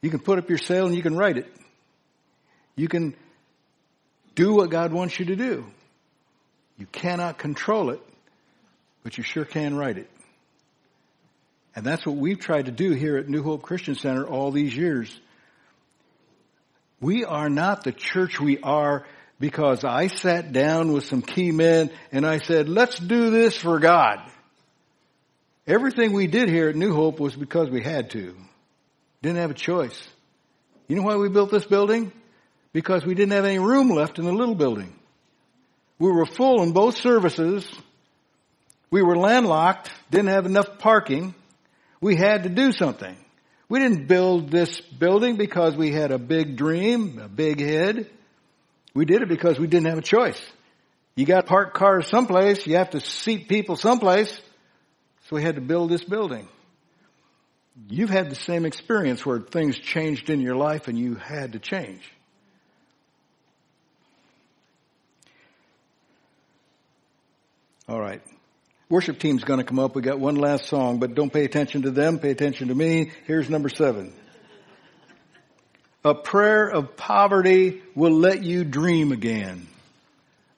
you 0.00 0.10
can 0.10 0.20
put 0.20 0.38
up 0.38 0.48
your 0.48 0.58
sail 0.58 0.86
and 0.86 0.94
you 0.94 1.02
can 1.02 1.16
ride 1.16 1.38
it. 1.38 1.52
You 2.76 2.88
can 2.88 3.14
do 4.34 4.54
what 4.54 4.70
God 4.70 4.92
wants 4.92 5.18
you 5.18 5.26
to 5.26 5.36
do. 5.36 5.66
You 6.78 6.86
cannot 6.86 7.38
control 7.38 7.90
it, 7.90 8.00
but 9.06 9.16
you 9.16 9.22
sure 9.22 9.44
can 9.44 9.76
write 9.76 9.98
it. 9.98 10.10
And 11.76 11.86
that's 11.86 12.04
what 12.04 12.16
we've 12.16 12.40
tried 12.40 12.66
to 12.66 12.72
do 12.72 12.90
here 12.90 13.18
at 13.18 13.28
New 13.28 13.40
Hope 13.40 13.62
Christian 13.62 13.94
Center 13.94 14.26
all 14.26 14.50
these 14.50 14.76
years. 14.76 15.16
We 17.00 17.24
are 17.24 17.48
not 17.48 17.84
the 17.84 17.92
church 17.92 18.40
we 18.40 18.58
are 18.58 19.06
because 19.38 19.84
I 19.84 20.08
sat 20.08 20.50
down 20.50 20.92
with 20.92 21.04
some 21.04 21.22
key 21.22 21.52
men 21.52 21.92
and 22.10 22.26
I 22.26 22.38
said, 22.38 22.68
let's 22.68 22.98
do 22.98 23.30
this 23.30 23.56
for 23.56 23.78
God. 23.78 24.28
Everything 25.68 26.12
we 26.12 26.26
did 26.26 26.48
here 26.48 26.68
at 26.68 26.74
New 26.74 26.92
Hope 26.92 27.20
was 27.20 27.36
because 27.36 27.70
we 27.70 27.84
had 27.84 28.10
to. 28.10 28.34
Didn't 29.22 29.38
have 29.38 29.52
a 29.52 29.54
choice. 29.54 30.08
You 30.88 30.96
know 30.96 31.02
why 31.02 31.14
we 31.14 31.28
built 31.28 31.52
this 31.52 31.64
building? 31.64 32.10
Because 32.72 33.06
we 33.06 33.14
didn't 33.14 33.34
have 33.34 33.44
any 33.44 33.60
room 33.60 33.88
left 33.88 34.18
in 34.18 34.24
the 34.24 34.32
little 34.32 34.56
building. 34.56 34.92
We 36.00 36.10
were 36.10 36.26
full 36.26 36.64
in 36.64 36.72
both 36.72 36.96
services. 36.96 37.70
We 38.96 39.02
were 39.02 39.18
landlocked, 39.18 39.90
didn't 40.10 40.28
have 40.28 40.46
enough 40.46 40.78
parking. 40.78 41.34
We 42.00 42.16
had 42.16 42.44
to 42.44 42.48
do 42.48 42.72
something. 42.72 43.14
We 43.68 43.78
didn't 43.78 44.06
build 44.06 44.50
this 44.50 44.80
building 44.80 45.36
because 45.36 45.76
we 45.76 45.92
had 45.92 46.12
a 46.12 46.18
big 46.18 46.56
dream, 46.56 47.18
a 47.18 47.28
big 47.28 47.60
head. 47.60 48.08
We 48.94 49.04
did 49.04 49.20
it 49.20 49.28
because 49.28 49.58
we 49.58 49.66
didn't 49.66 49.88
have 49.88 49.98
a 49.98 50.02
choice. 50.16 50.40
You 51.14 51.26
got 51.26 51.44
parked 51.44 51.76
cars 51.76 52.08
someplace, 52.08 52.66
you 52.66 52.76
have 52.76 52.88
to 52.92 53.00
seat 53.00 53.50
people 53.50 53.76
someplace. 53.76 54.34
So 55.28 55.36
we 55.36 55.42
had 55.42 55.56
to 55.56 55.60
build 55.60 55.90
this 55.90 56.02
building. 56.02 56.48
You've 57.90 58.08
had 58.08 58.30
the 58.30 58.34
same 58.34 58.64
experience 58.64 59.26
where 59.26 59.40
things 59.40 59.78
changed 59.78 60.30
in 60.30 60.40
your 60.40 60.56
life 60.56 60.88
and 60.88 60.98
you 60.98 61.16
had 61.16 61.52
to 61.52 61.58
change. 61.58 62.00
All 67.86 68.00
right. 68.00 68.22
Worship 68.88 69.18
team's 69.18 69.42
going 69.42 69.58
to 69.58 69.64
come 69.64 69.80
up. 69.80 69.96
We 69.96 70.02
got 70.02 70.20
one 70.20 70.36
last 70.36 70.66
song, 70.66 71.00
but 71.00 71.14
don't 71.14 71.32
pay 71.32 71.44
attention 71.44 71.82
to 71.82 71.90
them. 71.90 72.20
Pay 72.20 72.30
attention 72.30 72.68
to 72.68 72.74
me. 72.74 73.10
Here's 73.26 73.50
number 73.50 73.68
seven. 73.68 74.12
A 76.04 76.14
prayer 76.14 76.68
of 76.68 76.96
poverty 76.96 77.82
will 77.96 78.12
let 78.12 78.44
you 78.44 78.62
dream 78.62 79.10
again. 79.10 79.66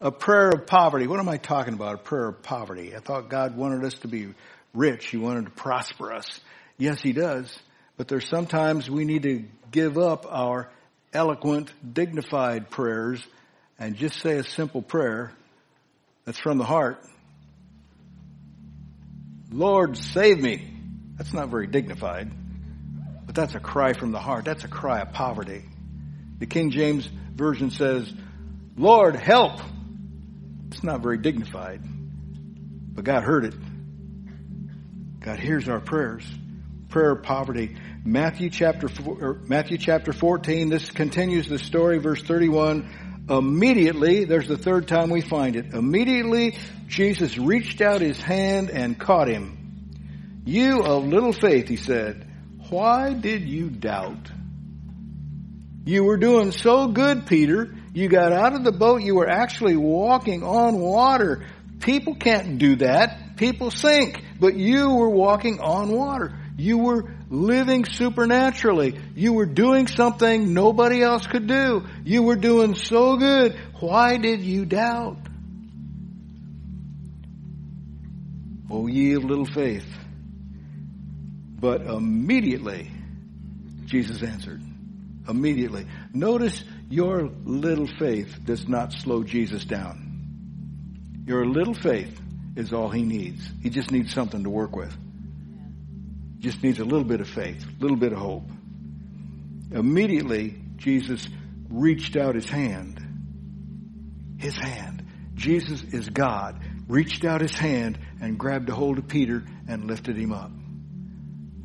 A 0.03 0.13
prayer 0.13 0.51
of 0.51 0.67
poverty. 0.67 1.07
What 1.07 1.21
am 1.21 1.29
I 1.29 1.39
talking 1.39 1.73
about? 1.73 1.95
A 1.95 1.99
prayer 1.99 2.29
of 2.29 2.43
poverty. 2.43 2.95
I 2.95 2.99
thought 2.99 3.31
God 3.31 3.57
wanted 3.57 3.83
us 3.83 3.95
to 4.01 4.09
be 4.09 4.35
rich. 4.75 5.07
He 5.07 5.17
wanted 5.17 5.47
to 5.47 5.51
prosper 5.51 6.13
us. 6.13 6.41
Yes, 6.77 7.01
He 7.01 7.13
does. 7.13 7.59
But 7.97 8.09
there's 8.09 8.29
sometimes 8.29 8.91
we 8.91 9.07
need 9.07 9.23
to 9.23 9.45
give 9.71 9.97
up 9.97 10.27
our 10.29 10.71
eloquent, 11.15 11.73
dignified 11.95 12.69
prayers 12.69 13.27
and 13.79 13.97
just 13.97 14.21
say 14.21 14.37
a 14.37 14.45
simple 14.45 14.83
prayer 14.83 15.33
that's 16.27 16.39
from 16.39 16.59
the 16.59 16.65
heart 16.65 17.03
Lord, 19.51 19.97
save 19.97 20.41
me. 20.41 20.71
That's 21.17 21.33
not 21.33 21.49
very 21.49 21.67
dignified, 21.67 22.31
but 23.27 23.35
that's 23.35 23.55
a 23.55 23.61
cry 23.61 23.93
from 23.93 24.13
the 24.13 24.21
heart. 24.21 24.45
That's 24.45 24.65
a 24.65 24.69
cry 24.69 25.01
of 25.01 25.13
poverty. 25.13 25.65
The 26.39 26.47
King 26.47 26.71
James 26.71 27.09
Version 27.35 27.71
says, 27.71 28.13
Lord, 28.77 29.17
help. 29.17 29.61
It's 30.69 30.85
not 30.85 31.01
very 31.01 31.19
dignified, 31.19 31.83
but 32.95 33.05
God 33.05 33.23
heard 33.23 33.45
it. 33.47 33.55
God 35.21 35.41
hears 35.41 35.69
our 35.69 35.81
prayers. 35.81 36.25
Prayer 36.89 37.13
of 37.13 37.23
poverty. 37.23 37.77
Matthew 38.05 38.51
chapter 38.51 38.89
four, 38.89 39.41
Matthew 39.47 39.79
chapter 39.79 40.13
14, 40.13 40.69
this 40.69 40.91
continues 40.91 41.49
the 41.49 41.59
story, 41.59 41.99
verse 41.99 42.23
31. 42.23 42.89
Immediately, 43.29 44.25
there's 44.25 44.49
the 44.49 44.57
third 44.57 44.89
time 44.89 45.11
we 45.11 45.21
find 45.21 45.57
it. 45.57 45.75
Immediately, 45.75 46.59
Jesus 46.87 47.37
reached 47.37 47.81
out 47.81 48.01
his 48.01 48.21
hand 48.21 48.71
and 48.71 48.99
caught 48.99 49.29
him. 49.29 50.43
You 50.45 50.83
of 50.83 51.07
little 51.07 51.33
faith, 51.33 51.69
he 51.69 51.77
said, 51.77 52.27
why 52.71 53.15
did 53.15 53.49
you 53.49 53.71
doubt? 53.71 54.31
You 55.85 56.05
were 56.05 56.19
doing 56.19 56.53
so 56.53 56.89
good, 56.89 57.27
Peter. 57.27 57.75
You 57.95 58.09
got 58.09 58.33
out 58.33 58.55
of 58.55 58.63
the 58.63 58.73
boat. 58.73 59.03
You 59.03 59.15
were 59.15 59.29
actually 59.29 59.77
walking 59.77 60.43
on 60.43 60.79
water. 60.79 61.47
People 61.81 62.15
can't 62.15 62.59
do 62.59 62.77
that. 62.77 63.37
People 63.37 63.71
sink. 63.71 64.23
But 64.39 64.55
you 64.55 64.95
were 64.95 65.09
walking 65.09 65.61
on 65.61 65.91
water. 65.91 66.39
You 66.59 66.79
were 66.79 67.15
living 67.31 67.85
supernaturally. 67.85 68.99
You 69.15 69.35
were 69.35 69.47
doing 69.47 69.87
something 69.87 70.55
nobody 70.55 71.03
else 71.03 71.27
could 71.27 71.47
do. 71.47 71.87
You 72.05 72.23
were 72.23 72.37
doing 72.37 72.75
so 72.75 73.17
good. 73.17 73.57
Why 73.81 74.17
did 74.17 74.41
you 74.41 74.65
doubt? 74.65 75.19
O 78.71 78.87
ye 78.87 79.15
of 79.15 79.25
little 79.25 79.47
faith. 79.47 79.87
But 81.61 81.83
immediately, 81.83 82.91
Jesus 83.87 84.23
answered. 84.23 84.63
Immediately. 85.29 85.87
Notice 86.15 86.63
your 86.89 87.31
little 87.45 87.89
faith 87.99 88.39
does 88.45 88.69
not 88.69 88.93
slow 88.93 89.23
Jesus 89.25 89.65
down. 89.65 91.25
Your 91.27 91.45
little 91.47 91.75
faith 91.75 92.19
is 92.57 92.73
all 92.73 92.89
he 92.89 93.03
needs. 93.03 93.47
He 93.63 93.71
just 93.71 93.91
needs 93.91 94.15
something 94.15 94.45
to 94.45 94.51
work 94.51 94.75
with. 94.75 94.97
Just 96.39 96.63
needs 96.63 96.79
a 96.79 96.85
little 96.85 97.05
bit 97.05 97.21
of 97.21 97.29
faith, 97.29 97.65
a 97.65 97.83
little 97.83 97.97
bit 97.97 98.13
of 98.13 98.19
hope. 98.19 98.49
Immediately, 99.71 100.61
Jesus 100.77 101.29
reached 101.69 102.17
out 102.17 102.35
his 102.35 102.49
hand. 102.49 103.03
His 104.39 104.57
hand. 104.57 105.05
Jesus 105.35 105.83
is 105.83 106.09
God. 106.09 106.61
Reached 106.87 107.25
out 107.25 107.41
his 107.41 107.55
hand 107.55 107.99
and 108.21 108.39
grabbed 108.39 108.69
a 108.69 108.75
hold 108.75 108.99
of 108.99 109.09
Peter 109.09 109.45
and 109.67 109.85
lifted 109.85 110.17
him 110.17 110.33
up. 110.33 110.51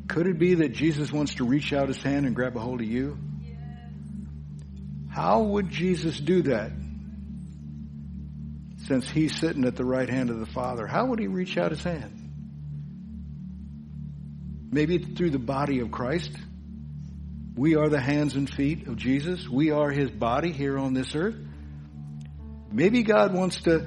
Could 0.08 0.26
it 0.26 0.38
be 0.38 0.56
that 0.56 0.72
Jesus 0.72 1.10
wants 1.10 1.36
to 1.36 1.44
reach 1.44 1.72
out 1.72 1.88
his 1.88 2.02
hand 2.02 2.26
and 2.26 2.34
grab 2.34 2.56
a 2.56 2.60
hold 2.60 2.80
of 2.80 2.86
you? 2.86 3.16
How 5.08 5.42
would 5.42 5.70
Jesus 5.70 6.18
do 6.18 6.42
that? 6.42 6.72
Since 8.86 9.08
he's 9.08 9.38
sitting 9.38 9.64
at 9.64 9.76
the 9.76 9.84
right 9.84 10.08
hand 10.08 10.28
of 10.28 10.40
the 10.40 10.46
Father, 10.46 10.86
how 10.86 11.06
would 11.06 11.18
he 11.18 11.26
reach 11.26 11.56
out 11.56 11.70
his 11.70 11.82
hand? 11.82 12.23
Maybe 14.74 14.98
through 14.98 15.30
the 15.30 15.38
body 15.38 15.78
of 15.78 15.92
Christ. 15.92 16.32
We 17.54 17.76
are 17.76 17.88
the 17.88 18.00
hands 18.00 18.34
and 18.34 18.52
feet 18.52 18.88
of 18.88 18.96
Jesus. 18.96 19.48
We 19.48 19.70
are 19.70 19.88
his 19.88 20.10
body 20.10 20.50
here 20.50 20.76
on 20.76 20.94
this 20.94 21.14
earth. 21.14 21.36
Maybe 22.72 23.04
God 23.04 23.32
wants 23.32 23.62
to 23.62 23.86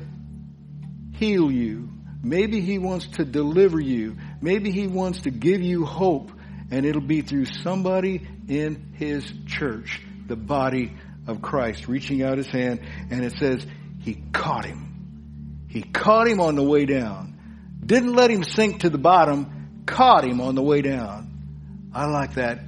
heal 1.15 1.51
you. 1.51 1.89
Maybe 2.23 2.61
he 2.61 2.79
wants 2.79 3.05
to 3.17 3.25
deliver 3.25 3.81
you. 3.81 4.15
Maybe 4.39 4.71
he 4.71 4.87
wants 4.87 5.23
to 5.23 5.29
give 5.29 5.59
you 5.59 5.83
hope. 5.83 6.31
And 6.71 6.85
it'll 6.85 7.01
be 7.01 7.19
through 7.19 7.47
somebody 7.47 8.25
in 8.47 8.93
his 8.93 9.29
church, 9.45 10.01
the 10.25 10.37
body 10.37 10.93
of 11.27 11.41
Christ, 11.41 11.89
reaching 11.89 12.23
out 12.23 12.37
his 12.37 12.47
hand. 12.47 12.79
And 13.11 13.25
it 13.25 13.33
says, 13.37 13.67
he 13.99 14.23
caught 14.31 14.63
him. 14.63 15.65
He 15.67 15.81
caught 15.81 16.29
him 16.29 16.39
on 16.39 16.55
the 16.55 16.63
way 16.63 16.85
down. 16.85 17.37
Didn't 17.85 18.13
let 18.13 18.31
him 18.31 18.45
sink 18.45 18.79
to 18.83 18.89
the 18.89 18.97
bottom 18.97 19.56
caught 19.87 20.23
him 20.23 20.39
on 20.41 20.53
the 20.53 20.61
way 20.61 20.83
down. 20.83 21.89
I 21.93 22.05
like 22.05 22.35
that 22.35 22.59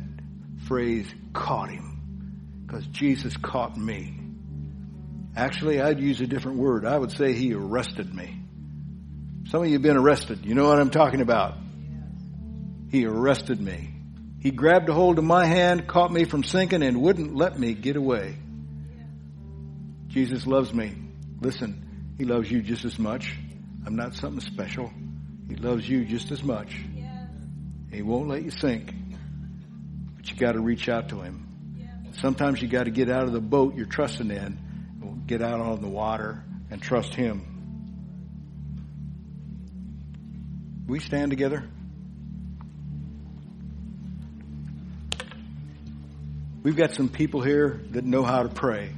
phrase, 0.67 1.05
caught 1.33 1.69
him, 1.69 2.63
because 2.65 2.87
Jesus 2.87 3.37
caught 3.37 3.77
me. 3.77 4.15
Actually, 5.35 5.79
I'd 5.79 5.99
use 5.99 6.19
a 6.21 6.27
different 6.27 6.57
word. 6.57 6.85
I 6.85 6.97
would 6.97 7.11
say 7.11 7.33
he 7.33 7.53
arrested 7.53 8.11
me. 8.13 8.39
Some 9.49 9.61
of 9.61 9.67
you 9.67 9.73
have 9.73 9.81
been 9.81 9.97
arrested. 9.97 10.45
You 10.45 10.55
know 10.55 10.67
what 10.67 10.79
I'm 10.79 10.89
talking 10.89 11.21
about. 11.21 11.55
He 12.91 13.05
arrested 13.05 13.61
me. 13.61 13.93
He 14.39 14.51
grabbed 14.51 14.89
a 14.89 14.93
hold 14.93 15.17
of 15.19 15.23
my 15.23 15.45
hand, 15.45 15.87
caught 15.87 16.11
me 16.11 16.23
from 16.23 16.43
sinking, 16.43 16.81
and 16.81 17.01
wouldn't 17.01 17.35
let 17.35 17.59
me 17.59 17.73
get 17.73 17.95
away. 17.95 18.37
Jesus 20.07 20.47
loves 20.47 20.73
me. 20.73 20.95
Listen, 21.41 22.15
He 22.17 22.25
loves 22.25 22.49
you 22.49 22.61
just 22.61 22.85
as 22.85 22.97
much. 22.97 23.35
I'm 23.85 23.95
not 23.95 24.15
something 24.15 24.41
special. 24.41 24.91
He 25.47 25.55
loves 25.55 25.87
you 25.87 26.05
just 26.05 26.31
as 26.31 26.43
much. 26.43 26.75
He 27.91 28.01
won't 28.01 28.27
let 28.27 28.43
you 28.43 28.51
sink, 28.51 28.93
but 30.15 30.29
you 30.29 30.37
got 30.37 30.53
to 30.53 30.59
reach 30.59 30.87
out 30.89 31.09
to 31.09 31.21
him. 31.21 31.45
Sometimes 32.13 32.61
you 32.61 32.67
got 32.67 32.83
to 32.83 32.91
get 32.91 33.09
out 33.09 33.23
of 33.23 33.31
the 33.31 33.41
boat 33.41 33.75
you're 33.75 33.85
trusting 33.85 34.29
in, 34.29 35.23
get 35.25 35.41
out 35.41 35.61
on 35.61 35.79
the 35.79 35.87
water 35.87 36.43
and 36.71 36.81
trust 36.81 37.13
him. 37.13 37.45
We 40.87 40.99
stand 40.99 41.29
together. 41.29 41.63
We've 46.63 46.75
got 46.75 46.93
some 46.93 47.09
people 47.09 47.41
here 47.41 47.79
that 47.91 48.03
know 48.03 48.23
how 48.23 48.43
to 48.43 48.49
pray. 48.49 48.89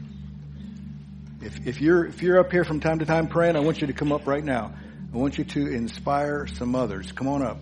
If, 1.42 1.68
if 1.68 1.82
you're 1.82 2.06
if 2.06 2.22
you're 2.22 2.40
up 2.40 2.52
here 2.52 2.64
from 2.64 2.80
time 2.80 3.00
to 3.00 3.06
time 3.06 3.28
praying, 3.28 3.56
I 3.56 3.60
want 3.60 3.82
you 3.82 3.88
to 3.88 3.94
come 3.94 4.12
up 4.12 4.26
right 4.26 4.44
now. 4.44 4.74
I 5.14 5.18
want 5.18 5.38
you 5.38 5.44
to 5.44 5.68
inspire 5.68 6.48
some 6.48 6.76
others. 6.76 7.12
Come 7.12 7.28
on 7.28 7.42
up. 7.42 7.58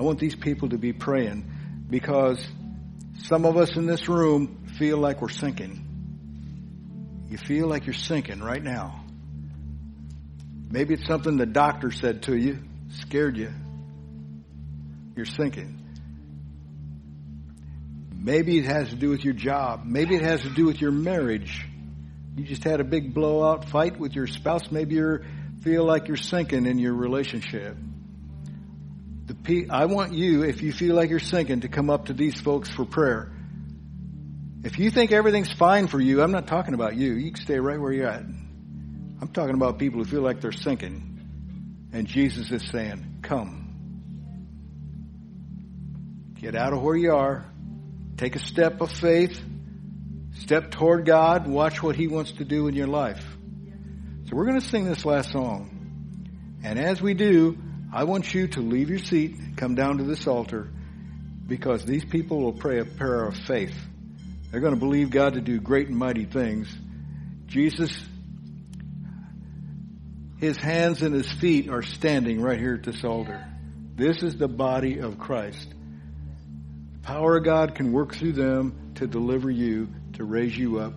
I 0.00 0.02
want 0.02 0.18
these 0.18 0.34
people 0.34 0.70
to 0.70 0.78
be 0.78 0.94
praying 0.94 1.44
because 1.90 2.42
some 3.24 3.44
of 3.44 3.58
us 3.58 3.76
in 3.76 3.84
this 3.84 4.08
room 4.08 4.64
feel 4.78 4.96
like 4.96 5.20
we're 5.20 5.28
sinking. 5.28 7.26
You 7.28 7.36
feel 7.36 7.68
like 7.68 7.84
you're 7.84 7.92
sinking 7.92 8.40
right 8.40 8.62
now. 8.62 9.04
Maybe 10.70 10.94
it's 10.94 11.06
something 11.06 11.36
the 11.36 11.44
doctor 11.44 11.90
said 11.90 12.22
to 12.22 12.34
you, 12.34 12.60
scared 13.02 13.36
you. 13.36 13.52
You're 15.16 15.26
sinking. 15.26 15.78
Maybe 18.16 18.56
it 18.56 18.64
has 18.64 18.88
to 18.88 18.96
do 18.96 19.10
with 19.10 19.22
your 19.22 19.34
job. 19.34 19.82
Maybe 19.84 20.16
it 20.16 20.22
has 20.22 20.40
to 20.40 20.48
do 20.48 20.64
with 20.64 20.80
your 20.80 20.92
marriage. 20.92 21.62
You 22.38 22.44
just 22.44 22.64
had 22.64 22.80
a 22.80 22.84
big 22.84 23.12
blowout 23.12 23.68
fight 23.68 24.00
with 24.00 24.14
your 24.14 24.26
spouse. 24.26 24.70
Maybe 24.70 24.94
you 24.94 25.18
feel 25.62 25.84
like 25.84 26.08
you're 26.08 26.16
sinking 26.16 26.64
in 26.64 26.78
your 26.78 26.94
relationship. 26.94 27.76
I 29.70 29.86
want 29.86 30.12
you, 30.12 30.42
if 30.42 30.62
you 30.62 30.72
feel 30.72 30.94
like 30.94 31.10
you're 31.10 31.18
sinking, 31.18 31.60
to 31.60 31.68
come 31.68 31.90
up 31.90 32.06
to 32.06 32.12
these 32.12 32.40
folks 32.40 32.68
for 32.68 32.84
prayer. 32.84 33.32
If 34.62 34.78
you 34.78 34.90
think 34.90 35.12
everything's 35.12 35.52
fine 35.52 35.86
for 35.86 35.98
you, 35.98 36.22
I'm 36.22 36.32
not 36.32 36.46
talking 36.46 36.74
about 36.74 36.94
you. 36.94 37.14
You 37.14 37.32
can 37.32 37.42
stay 37.42 37.58
right 37.58 37.80
where 37.80 37.92
you're 37.92 38.08
at. 38.08 38.22
I'm 38.22 39.28
talking 39.32 39.54
about 39.54 39.78
people 39.78 40.00
who 40.00 40.04
feel 40.04 40.22
like 40.22 40.40
they're 40.40 40.52
sinking. 40.52 41.88
And 41.92 42.06
Jesus 42.06 42.50
is 42.50 42.68
saying, 42.68 43.20
Come. 43.22 43.66
Get 46.34 46.54
out 46.54 46.72
of 46.72 46.82
where 46.82 46.96
you 46.96 47.12
are. 47.12 47.44
Take 48.16 48.36
a 48.36 48.38
step 48.38 48.80
of 48.80 48.90
faith. 48.90 49.42
Step 50.34 50.70
toward 50.70 51.04
God. 51.06 51.46
Watch 51.46 51.82
what 51.82 51.96
He 51.96 52.06
wants 52.06 52.32
to 52.32 52.44
do 52.44 52.68
in 52.68 52.74
your 52.74 52.86
life. 52.86 53.24
So 54.24 54.36
we're 54.36 54.46
going 54.46 54.60
to 54.60 54.66
sing 54.66 54.84
this 54.84 55.04
last 55.04 55.32
song. 55.32 56.58
And 56.62 56.78
as 56.78 57.00
we 57.02 57.14
do, 57.14 57.58
I 57.92 58.04
want 58.04 58.32
you 58.32 58.46
to 58.48 58.60
leave 58.60 58.88
your 58.88 59.00
seat, 59.00 59.36
come 59.56 59.74
down 59.74 59.98
to 59.98 60.04
this 60.04 60.26
altar, 60.26 60.70
because 61.46 61.84
these 61.84 62.04
people 62.04 62.40
will 62.40 62.52
pray 62.52 62.78
a 62.78 62.84
prayer 62.84 63.24
of 63.24 63.36
faith. 63.36 63.74
They're 64.50 64.60
going 64.60 64.74
to 64.74 64.80
believe 64.80 65.10
God 65.10 65.34
to 65.34 65.40
do 65.40 65.60
great 65.60 65.88
and 65.88 65.96
mighty 65.96 66.24
things. 66.24 66.72
Jesus, 67.46 68.00
his 70.38 70.56
hands 70.56 71.02
and 71.02 71.14
his 71.14 71.30
feet 71.30 71.68
are 71.68 71.82
standing 71.82 72.40
right 72.40 72.58
here 72.58 72.74
at 72.74 72.84
this 72.84 73.02
altar. 73.04 73.44
This 73.96 74.22
is 74.22 74.36
the 74.36 74.48
body 74.48 74.98
of 74.98 75.18
Christ. 75.18 75.68
The 76.92 76.98
power 77.00 77.38
of 77.38 77.44
God 77.44 77.74
can 77.74 77.92
work 77.92 78.14
through 78.14 78.32
them 78.32 78.92
to 78.96 79.06
deliver 79.08 79.50
you, 79.50 79.88
to 80.14 80.24
raise 80.24 80.56
you 80.56 80.78
up, 80.78 80.94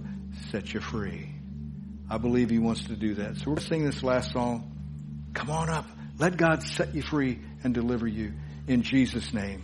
set 0.51 0.73
you 0.73 0.79
free. 0.79 1.33
I 2.09 2.19
believe 2.19 2.51
he 2.51 2.59
wants 2.59 2.83
to 2.85 2.95
do 2.95 3.15
that. 3.15 3.37
So 3.37 3.51
we're 3.51 3.59
singing 3.59 3.87
this 3.87 4.03
last 4.03 4.31
song. 4.31 4.71
Come 5.33 5.49
on 5.49 5.69
up. 5.69 5.87
Let 6.17 6.37
God 6.37 6.63
set 6.63 6.93
you 6.93 7.01
free 7.01 7.39
and 7.63 7.73
deliver 7.73 8.07
you. 8.07 8.33
In 8.67 8.83
Jesus' 8.83 9.33
name, 9.33 9.63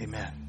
amen. 0.00 0.39